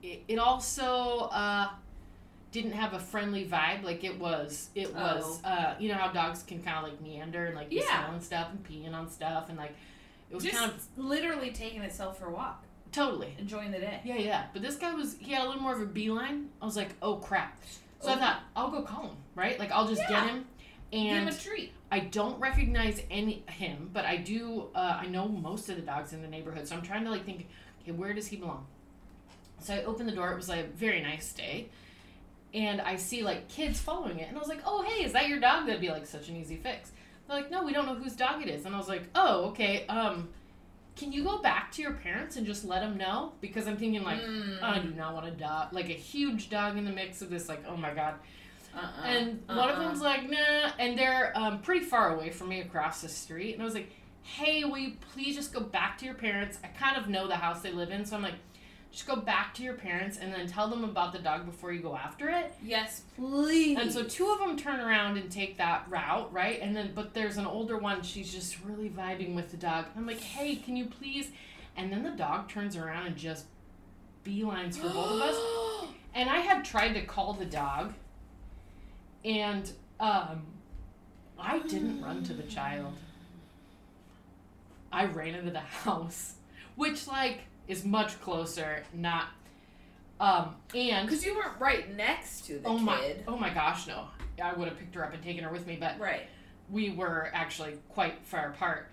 [0.02, 1.68] it, it also uh
[2.50, 3.82] didn't have a friendly vibe.
[3.84, 7.46] Like it was it was uh you know how dogs can kind of like meander
[7.46, 8.04] and like be Yeah.
[8.04, 9.74] smelling stuff and peeing on stuff and like
[10.30, 12.62] it was Just kind of literally taking itself for a walk,
[12.92, 14.00] totally enjoying the day.
[14.04, 14.46] yeah yeah.
[14.52, 16.48] But this guy was he had a little more of a beeline.
[16.60, 17.62] I was like oh crap.
[18.00, 18.18] So I Oh.
[18.18, 19.58] thought I'll go call him right.
[19.58, 20.22] Like I'll just Yeah.
[20.24, 20.46] get him.
[20.90, 21.72] Give him And a treat.
[21.90, 24.68] I don't recognize any him, but I do.
[24.74, 27.24] Uh, I know most of the dogs in the neighborhood, so I'm trying to like
[27.26, 27.46] think,
[27.82, 28.66] okay, where does he belong?
[29.60, 30.30] So I opened the door.
[30.32, 31.68] It was like a very nice day,
[32.54, 35.28] and I see like kids following it, and I was like, oh hey, is that
[35.28, 35.66] your dog?
[35.66, 36.92] That'd be like such an easy fix.
[37.26, 39.46] They're like, no, we don't know whose dog it is, and I was like, oh
[39.50, 39.86] okay.
[39.88, 40.28] Um,
[40.98, 43.32] can you go back to your parents and just let them know?
[43.40, 44.20] Because I'm thinking like.
[44.20, 44.62] Mm.
[44.62, 47.48] I do not want a dog, like a huge dog in the mix of this.
[47.48, 48.14] Like, oh my god,
[48.74, 49.06] Uh-uh.
[49.06, 49.88] and one of Uh-uh.
[49.88, 53.54] them's like, nah, and they're um, pretty far away from me across the street.
[53.54, 53.90] And I was like,
[54.22, 56.58] hey, will you please just go back to your parents?
[56.62, 58.34] I kind of know the house they live in, so I'm like,
[58.90, 61.80] just go back to your parents and then tell them about the dog before you
[61.80, 62.54] go after it.
[62.62, 63.78] Yes, please.
[63.78, 66.58] And so two of them turn around and take that route, right?
[66.60, 68.02] And then, but there's an older one.
[68.02, 69.86] She's just really vibing with the dog.
[69.96, 71.30] I'm like, hey, can you please?
[71.76, 73.44] And then the dog turns around and just
[74.24, 75.36] beelines for both of us.
[76.14, 77.92] And I had tried to call the dog,
[79.24, 79.70] and
[80.00, 80.42] um,
[81.38, 82.94] I didn't run to the child.
[84.90, 86.34] I ran into the house,
[86.74, 88.82] which, like, is much closer.
[88.92, 89.26] Not,
[90.18, 93.24] um, and Because you weren't right next to the oh my, kid.
[93.28, 94.06] oh my gosh, no,
[94.42, 96.22] I would have picked her up and taken her with me, but Right.
[96.70, 98.90] we were actually quite far apart.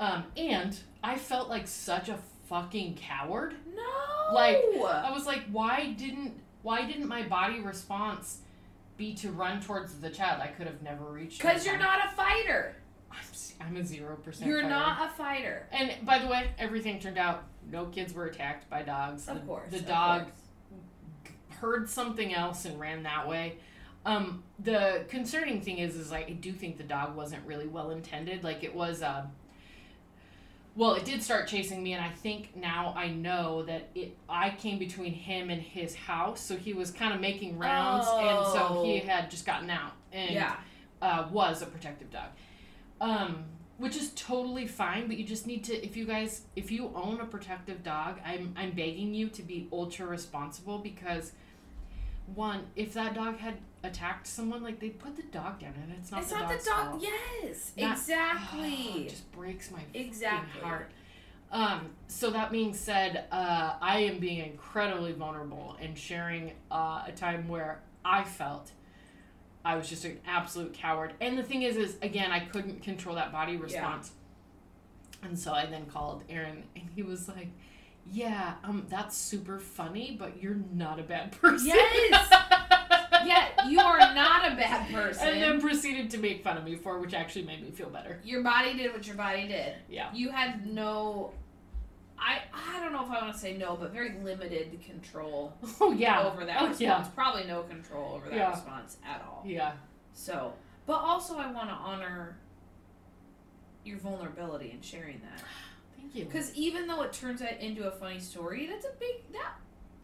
[0.00, 3.54] Um, and I felt like such a fucking coward.
[3.74, 4.34] No.
[4.34, 8.38] Like, I was like, why didn't why didn't my body response
[8.96, 10.40] be to run towards the child?
[10.42, 11.38] I could have never reached.
[11.40, 12.74] Because you're not a fighter.
[13.60, 14.48] I'm, a zero percent.
[14.48, 15.66] You're not a fighter.
[15.72, 17.44] And by the way, everything turned out.
[17.70, 19.28] No kids were attacked by dogs.
[19.28, 19.70] Of the, course.
[19.70, 21.58] The of dog course.
[21.60, 23.56] heard something else and ran that way.
[24.06, 27.90] Um, the concerning thing is, is like I do think the dog wasn't really well
[27.90, 28.42] intended.
[28.44, 29.26] Like it was, uh,
[30.76, 34.16] well, it did start chasing me, and I think now I know that it.
[34.28, 38.46] I came between him and his house, so he was kind of making rounds, and
[38.46, 39.06] so he Oh.
[39.06, 40.54] had just gotten out and Yeah.
[41.02, 42.28] uh, was a protective dog.
[43.00, 43.44] Um,
[43.78, 47.20] which is totally fine, but you just need to if you guys if you own
[47.20, 51.32] a protective dog, I'm I'm begging you to be ultra responsible because
[52.34, 56.10] one, if that dog had attacked someone, like they put the dog down and it's
[56.10, 56.90] not it's the not dog's the dog.
[56.90, 57.02] fault.
[57.42, 57.72] Yes.
[57.76, 58.90] Not- exactly.
[58.94, 60.60] Oh, it just breaks my fucking Exactly.
[60.60, 60.90] heart.
[61.50, 67.12] Um, so that being said, uh, I am being incredibly vulnerable and sharing uh, a
[67.12, 68.72] time where I felt
[69.68, 71.12] I was just an absolute coward.
[71.20, 74.12] And the thing is, is again, I couldn't control that body response.
[75.22, 77.48] And so I then called Aaron, and he was like,
[78.10, 82.30] "Yeah, um, that's super funny, but you're not a bad person." Yes!
[83.26, 85.28] yeah, you are not a bad person.
[85.28, 88.20] And then proceeded to make fun of me for, which actually made me feel better.
[88.24, 89.74] your body did what your body did.
[89.90, 90.08] Yeah.
[90.14, 91.32] You had no.
[92.18, 95.92] I I don't know if I want to say no, but very limited control Oh
[95.92, 96.22] yeah.
[96.22, 96.80] over that oh response.
[96.80, 97.06] yeah.
[97.14, 98.50] Probably no control over that Yeah.
[98.50, 99.42] response at all.
[99.46, 99.72] Yeah.
[100.12, 100.52] So,
[100.86, 102.36] but also I want to honor
[103.84, 105.42] your vulnerability in sharing that.
[105.96, 106.24] Thank you.
[106.24, 109.54] Because even though it turns out into a funny story, that's a big that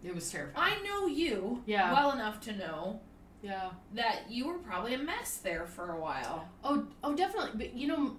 [0.03, 0.75] It was terrifying.
[0.81, 1.93] I know you Yeah.
[1.93, 3.01] well enough to know
[3.43, 3.71] Yeah.
[3.95, 6.49] that you were probably a mess there for a while.
[6.63, 7.53] Oh, oh, definitely.
[7.57, 8.17] But you know,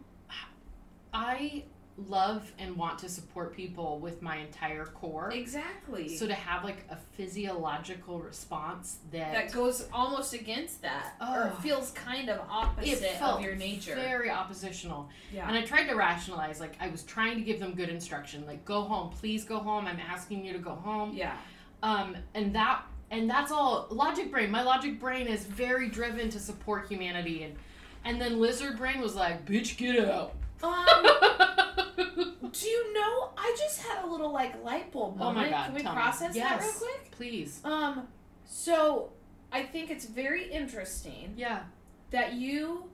[1.13, 1.63] I
[1.97, 5.31] love and want to support people with my entire core.
[5.33, 6.09] Exactly.
[6.17, 11.59] So to have like a physiological response that, that goes almost against that, or Oh.
[11.61, 13.95] feels kind of it opposite of your nature.
[13.95, 15.09] very oppositional.
[15.33, 15.47] yeah.
[15.47, 18.65] And I tried to rationalize, like I was trying to give them good instruction, like
[18.65, 19.85] go home, please go home.
[19.85, 21.13] I'm asking you to go home.
[21.13, 21.37] yeah.
[21.83, 24.49] Um, and that and that's all logic brain.
[24.49, 27.55] My logic brain is very driven to support humanity, and
[28.03, 30.33] and then lizard brain was like, bitch, get out.
[30.63, 30.85] Um,
[32.51, 33.29] do you know?
[33.37, 35.51] I just had a little like light bulb Oh my moment.
[35.51, 36.01] God, Can we tell me.
[36.01, 37.11] process that real quick?
[37.11, 37.61] Please.
[37.63, 38.07] Um,
[38.45, 39.09] so
[39.51, 41.63] I think it's very interesting Yeah.
[42.11, 42.89] that you,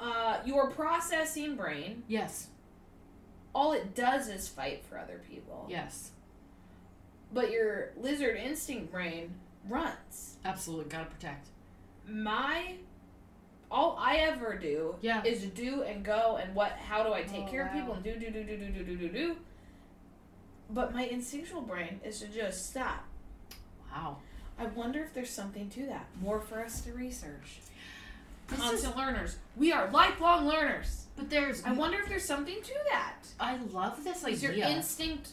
[0.00, 2.48] uh, your processing brain, Yes.
[3.54, 5.66] all it does is fight for other people.
[5.68, 6.10] Yes.
[7.32, 9.34] But your lizard instinct brain
[9.68, 10.36] runs.
[10.44, 10.90] Absolutely.
[10.90, 11.48] Gotta protect.
[12.06, 12.76] My,
[13.74, 15.22] all I ever do Yeah.
[15.24, 18.04] is do and go and what how do I take Oh, care of people and
[18.04, 19.36] do do do do do do do do do.
[20.70, 23.04] But my instinctual brain is to just stop.
[23.92, 24.18] Wow.
[24.58, 26.06] I wonder if there's something to that.
[26.22, 27.58] More for us to research.
[28.48, 29.36] This is, Constant learners.
[29.56, 31.06] We are lifelong learners.
[31.16, 31.64] but there's.
[31.64, 33.26] I wonder if there's something to that.
[33.40, 35.30] I love this Is your instinct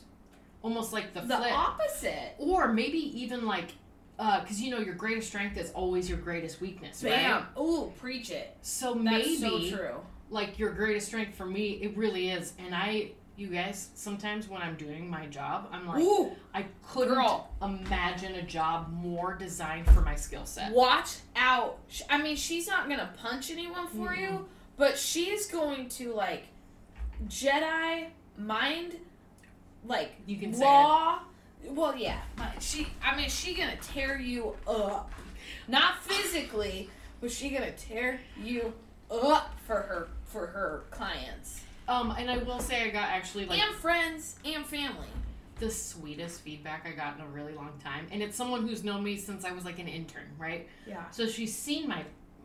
[0.63, 2.35] Almost like the, the flip, opposite?
[2.37, 3.71] or maybe even like,
[4.19, 7.35] Uh, because you know your greatest strength is always your greatest weakness, Bam.
[7.55, 7.61] right?
[7.61, 8.55] Ooh, preach it.
[8.61, 9.37] So That's maybe
[9.69, 9.95] so true.
[10.29, 12.53] like your greatest strength for me, it really is.
[12.63, 17.15] And I, you guys, sometimes when I'm doing my job, I'm like, Ooh, I couldn't
[17.15, 17.49] girl.
[17.63, 20.71] imagine a job more designed for my skill set.
[20.71, 21.79] watch out.
[22.09, 24.47] I mean, she's not gonna punch anyone for you,
[24.77, 26.43] but she is going to like
[27.27, 28.97] Jedi mind,
[29.85, 31.19] like You can say law.
[31.69, 32.19] Well, yeah.
[32.59, 32.87] She.
[33.03, 35.11] I mean, she gonna tear you up,
[35.67, 38.73] not physically, but she gonna tear you
[39.09, 43.59] up for her for her clients Um, and I will say I got actually like
[43.59, 45.07] and friends and family.
[45.59, 49.03] the sweetest feedback I got in a really long time, and it's someone who's known
[49.03, 50.67] me since I was like an intern, right?
[50.87, 51.09] Yeah.
[51.11, 52.03] So she's seen my,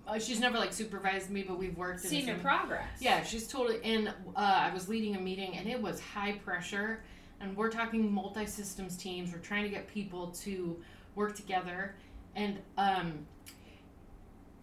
[0.09, 2.00] uh, she's never like supervised me, but we've worked.
[2.00, 2.88] Seen your progress.
[3.00, 3.79] Yeah, she's totally.
[3.85, 7.00] And uh, I was leading a meeting, and it was high pressure.
[7.40, 9.33] And we're talking multi-systems teams.
[9.33, 10.77] We're trying to get people to
[11.14, 11.94] work together,
[12.35, 13.27] and um,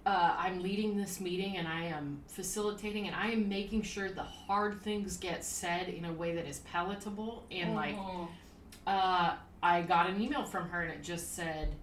[0.05, 4.23] uh, I'm leading this meeting, and I am facilitating, and I am making sure the
[4.23, 7.45] hard things get said in a way that is palatable.
[7.51, 8.27] And like, Mhm.
[8.85, 11.75] uh, I got an email from her, and it just said.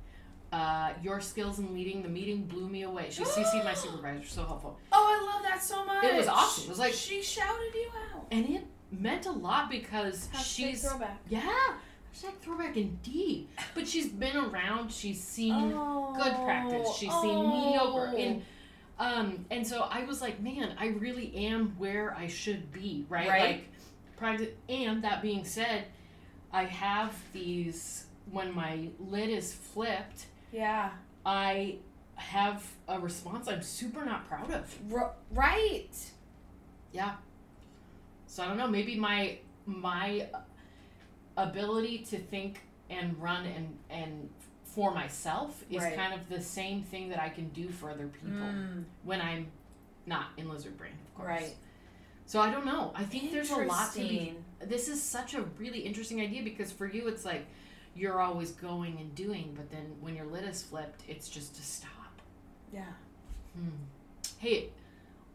[0.53, 3.09] Uh, your skills in leading the meeting blew me away.
[3.09, 4.81] She CC'd my supervisor, so helpful.
[4.91, 6.03] Oh, I love that so much.
[6.03, 6.65] It was awesome.
[6.65, 8.27] It was like- she shouted you out.
[8.33, 11.21] and it meant a lot because Hashtag she's throwback.
[11.29, 11.75] yeah
[12.15, 13.49] hashtag throwback indeed.
[13.75, 14.91] But she's been around.
[14.93, 16.89] She's seen Oh, good practice.
[16.97, 17.67] She's seen oh.
[17.67, 18.17] mediocre.
[18.19, 18.43] And
[18.99, 23.29] um, and so I was like, man, I really am where I should be, right?
[23.29, 23.43] Right.
[23.43, 23.69] Like
[24.17, 24.49] practice.
[24.69, 25.87] And that being said,
[26.53, 30.27] I have these when my lid is flipped.
[30.53, 30.91] yeah,
[31.25, 31.77] I
[32.17, 34.77] have a response I'm super not proud of.
[34.93, 35.89] R- right.
[36.93, 37.13] Yeah.
[38.31, 38.69] So I don't know.
[38.69, 40.29] Maybe my my
[41.37, 44.29] ability to think and run and and
[44.65, 45.97] for myself is Right.
[45.97, 49.49] kind of the same thing that I can do for other people Mm, when I'm
[50.07, 51.27] not in lizard brain, of course.
[51.29, 51.57] right.
[52.27, 52.93] So I don't know.
[52.95, 54.37] I think there's a lot to be.
[54.61, 57.47] This is such a really interesting idea because for you it's like
[57.97, 61.63] you're always going and doing, but then when your lid is flipped, it's just to
[61.63, 61.91] stop.
[62.73, 62.85] Yeah.
[63.57, 63.71] Hmm.
[64.39, 64.71] Hey,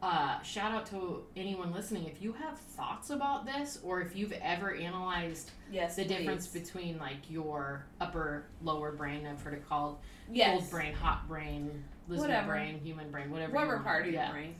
[0.01, 2.05] uh, shout out to anyone listening.
[2.05, 5.95] If you have thoughts about this, or if you've ever analyzed Yes.
[5.95, 9.97] the difference between like your upper, lower brain, I've heard it called
[10.31, 10.59] yes.
[10.59, 12.51] cold brain, hot brain, lizard Whatever.
[12.53, 13.53] brain, human brain, whatever.
[13.53, 14.55] Whatever part of your brain.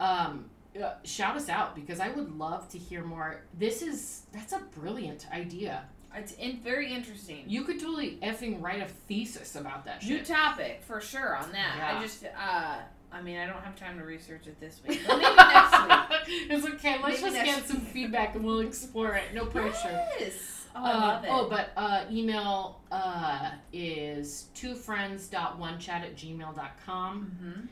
[0.00, 3.42] Um, uh, shout us out because I would love to hear more.
[3.58, 5.84] This is that's a brilliant idea.
[6.14, 7.44] It's in, very interesting.
[7.46, 11.74] You could totally effing write a thesis about that New topic for sure on that.
[11.76, 11.98] Yeah.
[11.98, 12.76] I just, uh,
[13.12, 15.00] I mean, I don't have time to research it this week.
[15.06, 15.82] But maybe next
[16.28, 16.50] week.
[16.50, 16.98] it's okay.
[17.02, 19.32] Let's Maybe just get some feedback and we'll explore it.
[19.34, 20.04] No pressure.
[20.20, 20.66] Yes.
[20.76, 21.30] Oh, I Uh, love it.
[21.32, 27.24] Oh, but uh, email uh, is twofriends.onechat at gmail.com.
[27.40, 27.66] hmm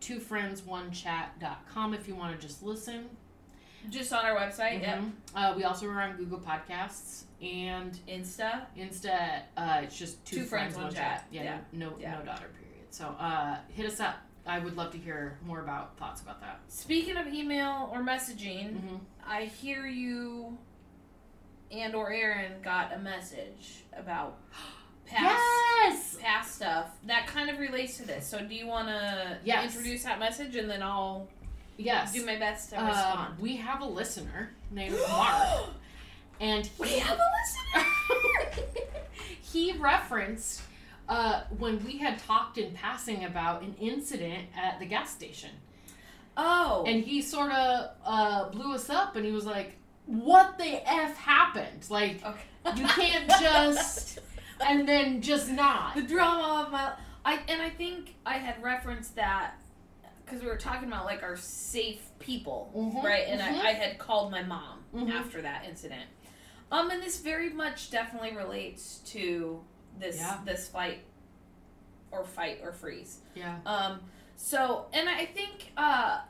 [0.00, 3.06] Twofriends1chat.com if you want to just listen.
[3.90, 4.82] Just on our website.
[4.82, 4.98] Yep.
[5.00, 5.10] Mhm.
[5.34, 8.62] Uh, we also are on Google Podcasts and Insta.
[8.76, 9.42] Insta.
[9.56, 11.26] Uh, it's just two, Two friends, one chat.
[11.30, 11.58] Yeah, Yeah.
[11.72, 12.18] No, Yeah.
[12.18, 12.48] no daughter.
[12.58, 12.86] Period.
[12.90, 14.16] So uh, hit us up.
[14.48, 16.60] I would love to hear more about thoughts about that.
[16.68, 18.96] Speaking of email or messaging, Mm-hmm.
[19.26, 20.56] I hear you
[21.70, 24.38] and or Aaron got a message about
[25.06, 25.42] past
[25.82, 26.16] Yes.
[26.20, 28.26] past stuff that kind of relates to this.
[28.26, 29.64] So do you want to Yes.
[29.76, 31.28] introduce that message and then I'll
[31.76, 32.12] Yes.
[32.14, 33.38] do my best to Um, respond.
[33.38, 35.68] we have a listener named Mark,
[36.40, 38.64] and he, we have a listener.
[39.42, 40.62] he referenced
[41.08, 45.50] uh, when we had talked in passing about an incident at the gas station,
[46.36, 46.84] oh.
[46.86, 51.16] and he sort of uh, blew us up, and he was like, "What the f
[51.16, 51.86] happened?
[51.88, 52.80] Like, okay.
[52.80, 54.18] you can't just."
[54.60, 55.94] And then just not.
[55.94, 56.92] the drama of my
[57.24, 59.52] I and I think I had referenced that
[60.24, 63.24] because we were talking about like our safe people, Mhm, right?
[63.28, 63.64] And mhm.
[63.64, 65.10] I, I had called my mom Mhm.
[65.10, 66.06] after that incident.
[66.72, 69.62] Um, and this very much definitely relates to
[69.98, 70.38] this Yeah.
[70.44, 71.00] this fight
[72.10, 73.18] or fight or freeze.
[73.34, 73.58] Yeah.
[73.66, 74.00] Um,
[74.36, 76.20] so and I think uh,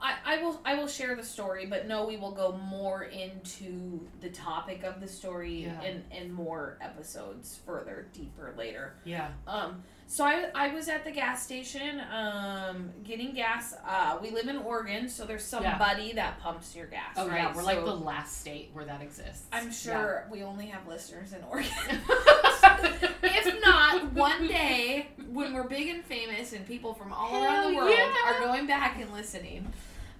[0.00, 4.00] I, I will I will share the story, but no, we will go more into
[4.20, 5.82] the topic of the story Yeah.
[5.82, 8.94] in, in more episodes further deeper later.
[9.04, 9.28] Yeah.
[9.46, 13.74] Um, so I, I was at the gas station um, getting gas.
[13.86, 17.14] Uh, we live in Oregon, so there's somebody that pumps your gas.
[17.16, 17.42] Oh right?
[17.42, 17.54] yeah.
[17.54, 19.44] We're like the last state where that exists.
[19.52, 21.70] I'm sure we only have listeners in Oregon.
[23.20, 27.76] If not, one day when we're big and famous and people from all around the
[27.76, 28.12] world yeah.
[28.26, 29.70] are going back and listening.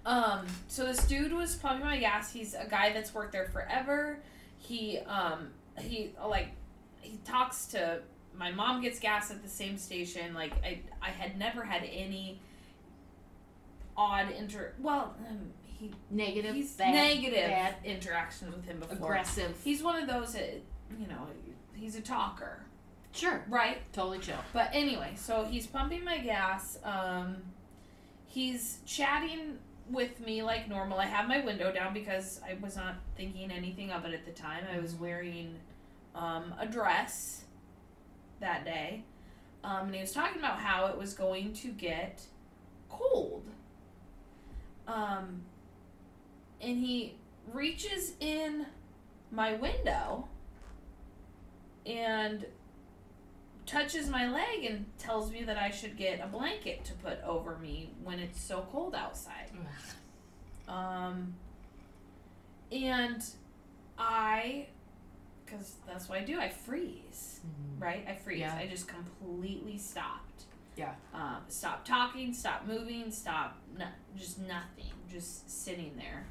[0.07, 2.33] Um, so this dude was pumping my gas.
[2.33, 4.20] He's a guy that's worked there forever.
[4.59, 6.48] He um he like
[7.01, 8.01] he talks to
[8.38, 10.33] my mom gets gas at the same station.
[10.35, 12.40] Like I I had never had any
[13.96, 16.55] odd inter well um, he negative.
[16.55, 18.96] he's bad, negative bad, interactions with him before.
[18.96, 19.57] aggressive.
[19.62, 20.61] He's one of those that
[20.98, 21.27] you know
[21.74, 22.61] he's a talker,
[23.12, 23.44] Sure.
[23.48, 23.79] right?
[23.92, 24.38] Totally chill.
[24.53, 26.79] But anyway, so he's pumping my gas.
[26.85, 27.37] Um,
[28.27, 29.59] he's chatting
[29.90, 30.98] with me like normal.
[30.98, 34.33] I have my window down because I was not thinking anything of it at the
[34.33, 34.64] time.
[34.74, 35.55] I was wearing
[36.14, 37.44] um, a dress
[38.40, 39.05] that day.
[39.64, 42.22] Um, and he was talking about how it was going to get
[42.88, 43.44] cold.
[44.87, 45.42] Um,
[46.61, 47.16] and he
[47.53, 48.66] reaches in
[49.30, 50.28] my window
[51.84, 52.47] and
[53.66, 57.59] touches my leg and tells me that I should get a blanket to put over
[57.59, 59.51] me when it's so cold outside.
[60.66, 61.34] Um,
[62.72, 63.22] and
[63.99, 64.68] I,
[65.49, 67.40] because that's what I do, I freeze,
[67.78, 68.05] right?
[68.09, 68.40] I freeze.
[68.40, 68.57] Yeah.
[68.57, 70.44] I just completely stopped.
[70.76, 70.92] Yeah.
[71.12, 73.86] Um, stop talking, stop moving, stop, no,
[74.16, 76.26] just nothing, just sitting there.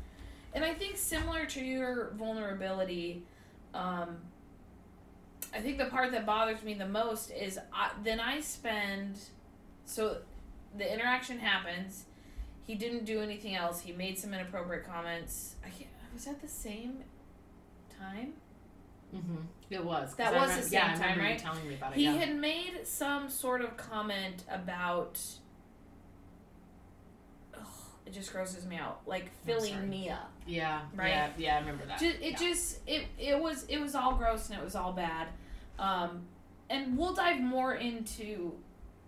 [0.54, 3.24] And I think similar to your vulnerability,
[3.74, 4.18] um,
[5.54, 9.18] I think the part that bothers me the most is I, then I spend,
[9.86, 10.18] so
[10.78, 12.06] the interaction happens.
[12.66, 13.82] He didn't do anything else.
[13.82, 15.56] He made some inappropriate comments.
[15.66, 17.04] I can't, Was that the same
[18.00, 18.34] time?
[19.16, 19.36] Mm-hmm.
[19.70, 20.16] It was.
[20.16, 21.40] That was the remember- same yeah, I time, right?
[21.40, 21.98] telling me about it.
[21.98, 22.14] He yeah.
[22.14, 25.20] had made some sort of comment about.
[27.54, 27.62] Ugh,
[28.06, 30.32] it just grosses me out, like filling me up.
[30.46, 30.82] yeah.
[30.96, 31.10] right?
[31.10, 31.30] Yeah.
[31.38, 31.56] Yeah.
[31.56, 32.00] I remember that.
[32.00, 32.38] Just, it yeah.
[32.38, 35.28] just it it was it was all gross and it was all bad,
[35.80, 36.22] um,
[36.70, 38.54] and we'll dive more into,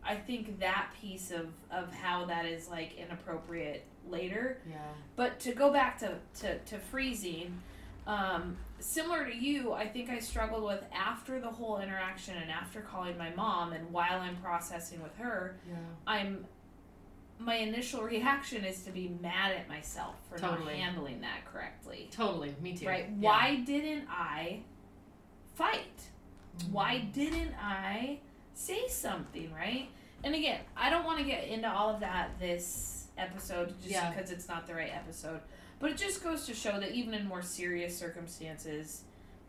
[0.04, 4.58] I think that piece of of how that is like inappropriate later.
[4.70, 4.78] Yeah.
[5.16, 7.62] But to go back to to, to freezing,
[8.08, 12.82] um, similar to you, I think I struggled with after the whole interaction and after
[12.82, 15.76] calling my mom and while I'm processing with her, Yeah.
[16.08, 16.46] I'm
[17.42, 22.10] my initial reaction is to be mad at myself for not handling that correctly.
[22.12, 22.54] Totally.
[22.62, 22.86] Me too.
[22.86, 23.06] Right?
[23.18, 23.30] Yeah.
[23.30, 24.64] Why didn't I
[25.56, 26.02] fight?
[26.58, 26.74] Mm-hmm.
[26.74, 28.20] Why didn't I
[28.54, 29.88] say something, right?
[30.26, 34.12] And again, I don't want to get into all of that this episode just Yeah.
[34.12, 35.40] because it's not the right episode.
[35.80, 39.04] But it just goes to show that even in more serious circumstances,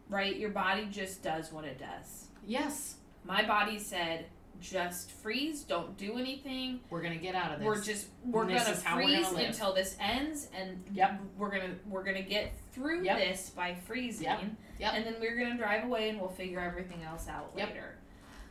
[0.09, 2.29] right, your body just does what it does.
[2.47, 2.97] Yes.
[3.25, 4.27] My body said,
[4.61, 6.81] just freeze, don't do anything.
[6.91, 7.67] We're gonna get out of this.
[7.67, 11.21] We're just we're this gonna how we're freeze gonna until this ends and Yep.
[11.39, 13.17] we're gonna we're gonna get through Yep.
[13.19, 14.41] this by freezing Yep.
[14.79, 14.93] Yep.
[14.95, 17.69] and then we're gonna drive away and we'll figure everything else out Yep.
[17.71, 17.99] later.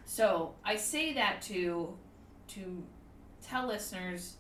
[0.05, 1.95] So I say that to
[2.49, 2.84] to
[3.43, 4.38] tell listeners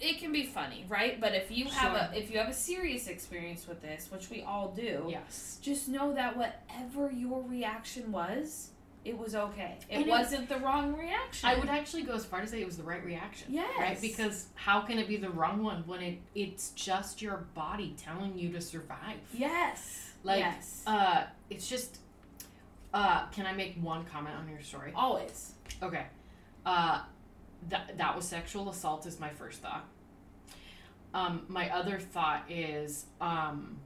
[0.00, 1.20] it can be funny, right?
[1.20, 2.10] But if you have Sure.
[2.12, 5.58] a if you have a serious experience with this, which we all do, Yes.
[5.62, 8.70] just know that whatever your reaction was,
[9.04, 9.78] it was okay.
[9.88, 11.48] It And wasn't the wrong reaction.
[11.48, 13.52] I would actually go as far to say it was the right reaction.
[13.54, 13.78] Yes.
[13.78, 14.00] Right?
[14.00, 18.36] Because how can it be the wrong one when it it's just your body telling
[18.36, 19.20] you to survive?
[19.32, 20.10] Yes.
[20.24, 20.82] Like, yes.
[20.86, 21.98] Uh it's just
[22.92, 24.92] uh can I make one comment on your story?
[24.94, 25.52] Always.
[25.82, 26.06] Okay.
[26.66, 27.02] Uh
[27.68, 29.84] that that was sexual assault is my first thought.
[31.14, 33.78] Um my other thought is um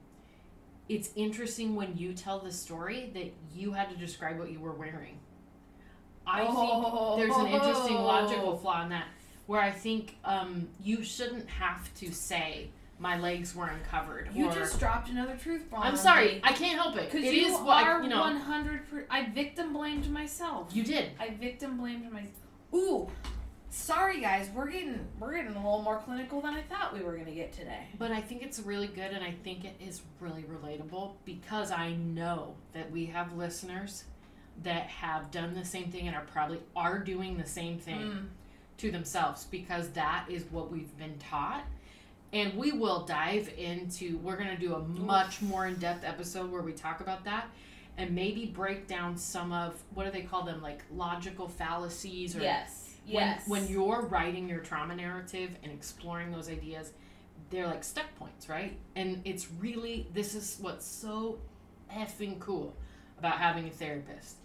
[0.89, 4.73] it's interesting when you tell the story that you had to describe what you were
[4.73, 5.19] wearing.
[6.27, 9.07] I think there's an interesting logical flaw in that
[9.47, 14.31] where I think um, you shouldn't have to say my legs were uncovered.
[14.33, 15.83] You or, just dropped another truth bomb.
[15.83, 17.11] I'm sorry, I can't help it.
[17.11, 18.21] Because It you is what are I, you know.
[18.21, 18.83] one hundred.
[19.11, 20.71] I victim blamed myself.
[20.73, 21.11] You did.
[21.19, 22.35] I victim blamed myself.
[22.75, 23.09] Ooh,
[23.71, 24.49] sorry guys.
[24.55, 27.53] We're getting we're getting a little more clinical than I thought we were gonna get
[27.53, 27.87] today.
[27.99, 31.93] But I think it's really good and I think it is really relatable because I
[31.95, 34.05] know that we have listeners
[34.63, 38.27] that have done the same thing and are probably are doing the same thing Mm.
[38.79, 41.65] to themselves because that is what we've been taught.
[42.33, 46.63] And we will dive into we're going to do a much more in-depth episode where
[46.63, 47.47] we talk about that
[47.99, 52.41] and maybe break down some of what do they call them like logical fallacies or
[52.41, 52.90] Yes.
[53.05, 53.49] When, Yes.
[53.49, 56.93] when you're writing your trauma narrative and exploring those ideas,
[57.51, 58.77] they're like stuck points, right?
[58.97, 61.39] And it's really this is what's so
[61.93, 62.77] effing cool
[63.19, 64.37] about having a therapist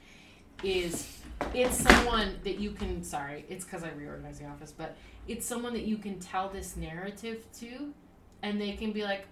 [0.63, 1.19] is
[1.53, 4.95] it's someone that you can sorry, it's because I reorganized the office, but
[5.27, 7.93] it's someone that you can tell this narrative to
[8.41, 9.25] and they can be like,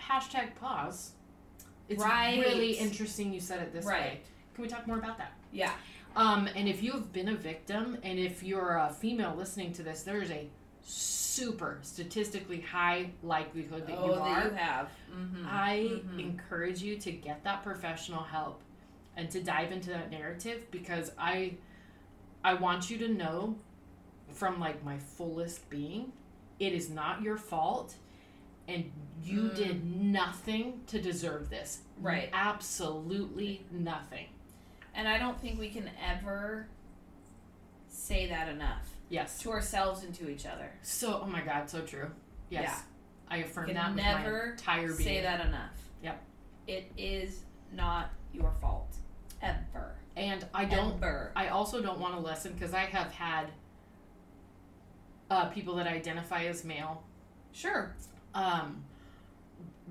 [0.00, 1.12] hashtag pause.
[1.88, 2.38] It's Right.
[2.38, 4.20] really interesting you said it this way.
[4.54, 5.32] Can we talk more about that?
[5.52, 5.72] Yeah.
[6.16, 9.82] Um, and if you have been a victim, and if you're a female listening to
[9.82, 10.48] this, there's a
[10.82, 14.44] super statistically high likelihood that oh, you that are.
[14.44, 14.88] you have.
[15.14, 15.46] Mm-hmm.
[15.48, 16.18] I Mhm.
[16.18, 18.60] encourage you to get that professional help
[19.16, 21.56] and to dive into that narrative because I
[22.42, 23.56] I want you to know
[24.30, 26.12] from like my fullest being,
[26.58, 27.94] it is not your fault
[28.66, 28.90] and
[29.22, 29.54] you Mm.
[29.56, 31.82] did nothing to deserve this.
[32.00, 32.30] Right.
[32.32, 34.28] Absolutely nothing.
[34.94, 36.66] And I don't think we can ever
[37.88, 39.38] say that enough Yes.
[39.40, 40.70] to ourselves and to each other.
[40.82, 42.10] So, oh my God, so true.
[42.48, 42.62] Yes.
[42.64, 42.78] Yeah.
[43.28, 44.98] I affirm Can that never entire being.
[45.08, 45.70] Say that enough.
[46.02, 46.22] Yep.
[46.66, 47.40] It is
[47.72, 48.96] not your fault.
[49.42, 49.94] Ever.
[50.16, 51.32] And I don't, Ever.
[51.36, 53.46] I also don't want to lessen because I have had
[55.30, 57.02] uh, people that identify as male
[57.52, 57.94] Sure.
[58.34, 58.82] um,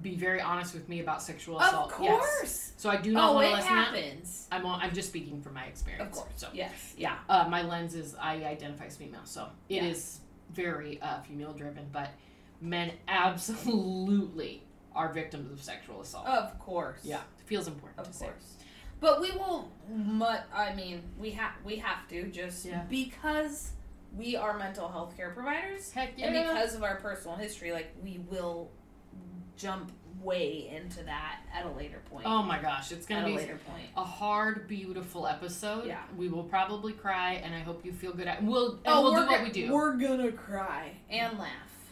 [0.01, 1.93] be very honest with me about sexual Of assault.
[2.01, 2.19] Yes.
[2.37, 2.73] course.
[2.77, 3.85] So I do not Oh, want to it lessen that.
[3.95, 4.47] happens.
[4.51, 6.17] I'm, I'm just speaking from my experience.
[6.17, 6.33] Of course.
[6.37, 6.93] So, Yes.
[6.97, 7.17] yeah.
[7.27, 9.21] Uh, my lens is I identify as female.
[9.25, 10.55] So it is Yeah.
[10.63, 12.11] very uh, female driven, but
[12.61, 14.63] men absolutely
[14.95, 16.25] are victims of sexual assault.
[16.27, 16.99] Of course.
[17.03, 18.25] Yeah, it feels important Of to say.
[18.27, 18.53] Of course.
[19.01, 22.83] But we will mut I mean, we have we have to just Yeah.
[22.89, 23.71] because
[24.17, 26.27] we are mental health care providers Heck yeah.
[26.27, 28.71] and because of our personal history, like we will
[29.59, 29.91] jump
[30.21, 32.25] way into that at a later point.
[32.27, 33.85] oh my gosh, it's at gonna a be later point.
[33.95, 35.85] a hard, beautiful episode.
[35.85, 36.01] Yeah.
[36.17, 38.27] we will probably cry, and I hope you feel good.
[38.27, 39.71] At we'll and Oh, we'll do what we do.
[39.73, 41.49] We're gonna cry and laugh.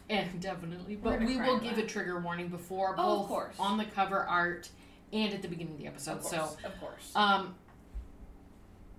[0.09, 1.85] and definitely, but we will give laugh.
[1.85, 3.55] a trigger warning before Oh, both course.
[3.59, 4.69] on the cover art
[5.13, 6.17] and at the beginning of the episode.
[6.17, 7.11] Of So, course, of course.
[7.15, 7.55] um,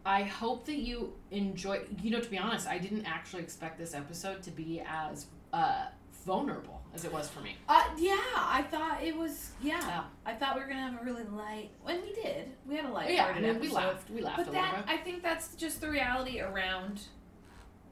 [0.06, 1.80] I hope that you enjoy.
[2.02, 5.86] You know, to be honest, I didn't actually expect this episode to be as uh,
[6.24, 7.56] vulnerable as it was for me.
[7.68, 9.50] Uh, yeah, I thought it was.
[9.62, 10.02] Yeah, Yeah.
[10.26, 11.70] I thought we were gonna have a really light.
[11.82, 13.12] When we did, we had a light.
[13.12, 14.10] yeah, I mean, we laughed.
[14.10, 17.02] We laughed But a that, I think that's just the reality around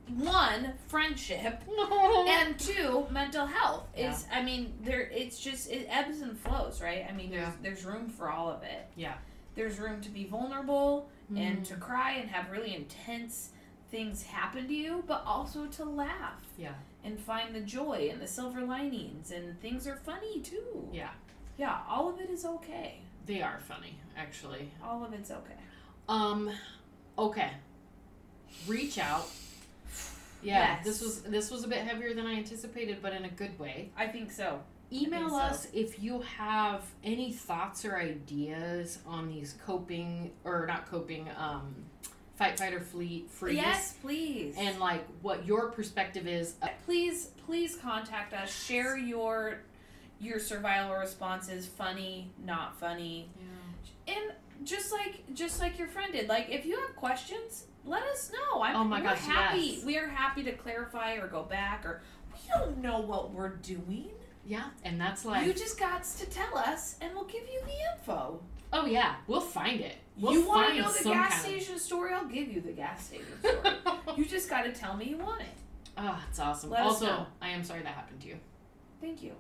[0.09, 1.63] one friendship
[2.29, 4.13] and two mental health Yeah.
[4.13, 4.27] is.
[4.33, 5.03] I mean, there.
[5.03, 7.07] It's just it ebbs and flows, right?
[7.09, 7.53] I mean, there's Yeah.
[7.63, 8.87] there's room for all of it.
[8.97, 9.15] Yeah.
[9.55, 11.69] There's room to be vulnerable and Mm.
[11.69, 13.51] to cry and have really intense
[13.91, 16.43] things happen to you, but also to laugh.
[16.59, 16.75] Yeah.
[17.07, 20.89] And find the joy and the silver linings, and things are funny too.
[20.93, 21.11] Yeah.
[21.57, 22.99] Yeah, all of it is okay.
[23.27, 24.71] They are funny, actually.
[24.85, 25.55] All of it's okay.
[26.09, 26.51] Um,
[27.17, 27.53] okay.
[28.67, 29.29] Reach out.
[30.43, 30.85] Yeah, Yes.
[30.85, 33.91] this was this was a bit heavier than I anticipated, but in a good way.
[33.97, 34.61] I think so.
[34.93, 35.37] Email think so.
[35.39, 41.75] us if you have any thoughts or ideas on these coping or not coping, um,
[42.37, 44.55] fight, fight, or flee, freeze, Yes, please.
[44.59, 46.55] and like what your perspective is.
[46.85, 48.51] please, please contact us.
[48.65, 49.61] Share your
[50.21, 51.67] your survival responses.
[51.67, 53.29] Funny, not funny,
[54.07, 54.15] yeah.
[54.17, 54.33] and
[54.67, 56.29] just like just like your friend did.
[56.29, 58.63] Like if you have questions, let us know.
[58.63, 59.59] I'm, Oh my we're gosh, happy.
[59.61, 59.85] yes.
[59.85, 64.11] We are happy to clarify or go back or we don't know what we're doing.
[64.47, 67.99] Yeah, and that's like, you just got to tell us, and we'll give you the
[67.99, 68.41] info.
[68.73, 69.97] oh yeah, we'll find it.
[70.19, 72.13] We'll you want to know the gas kind station story?
[72.15, 73.77] I'll give you the gas station story.
[74.17, 75.49] you just got to tell me you want it.
[75.99, 76.71] Ah, it's awesome.
[76.71, 77.27] Let also.
[77.43, 78.39] I am sorry that happened to you.
[79.01, 79.33] Thank you.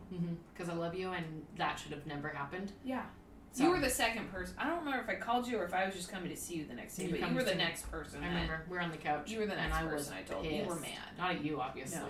[0.53, 1.25] Because I love you, and
[1.57, 2.73] that should have never happened.
[2.85, 3.03] Yeah.
[3.53, 4.55] So, You were the second person.
[4.59, 6.57] I don't remember if I called you or if I was just coming to see
[6.57, 8.23] you the next day, You but you were the next person.
[8.23, 9.31] I remember we were on the couch.
[9.31, 10.45] You were the and next I was person I told.
[10.45, 10.91] You You were mad.
[11.17, 12.01] Not at you, obviously.
[12.01, 12.09] No.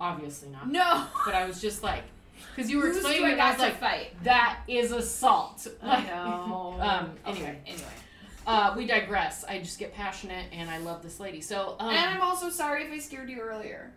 [0.00, 0.68] Obviously not.
[0.68, 1.06] No.
[1.24, 2.02] But I was just like,
[2.54, 4.24] because you were Who's explaining do I it, and I got was to like, fight?
[4.24, 5.66] that is assault.
[5.82, 6.76] I Like, know.
[6.80, 7.10] um.
[7.26, 7.84] Okay, Anyway, Anyway.
[8.46, 9.44] uh, we digress.
[9.44, 11.40] I just get passionate, and I love this lady.
[11.40, 13.92] So, um, and I'm also sorry if I scared you earlier.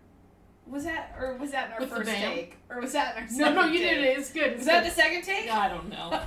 [0.67, 2.57] Was that or was that in our With the first take?
[2.71, 3.89] Or was that in our no, second no, no, you take?
[3.89, 4.17] did it.
[4.17, 4.43] It's good.
[4.47, 4.91] It's Was that good.
[4.91, 5.51] the second take?
[5.51, 6.19] I don't know.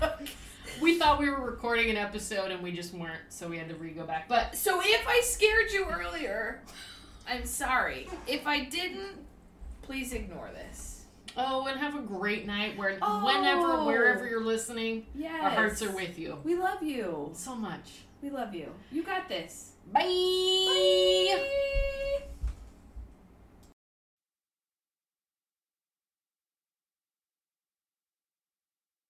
[0.81, 3.75] we thought we were recording an episode, and we just weren't, so we had to
[3.75, 4.29] re-go back.
[4.29, 6.63] But So if I scared you earlier,
[7.29, 8.09] I'm sorry.
[8.29, 9.19] If I didn't,
[9.83, 10.98] please ignore this.
[11.39, 12.77] Oh, and have a great night.
[12.77, 13.25] Where, Oh.
[13.25, 15.43] whenever, wherever you're listening, Yes.
[15.43, 16.39] our hearts are with you.
[16.45, 17.31] We love you.
[17.35, 18.03] So much.
[18.21, 18.75] We love you.
[18.93, 19.73] You got this.
[19.93, 20.01] Bye.
[20.03, 22.18] Bye.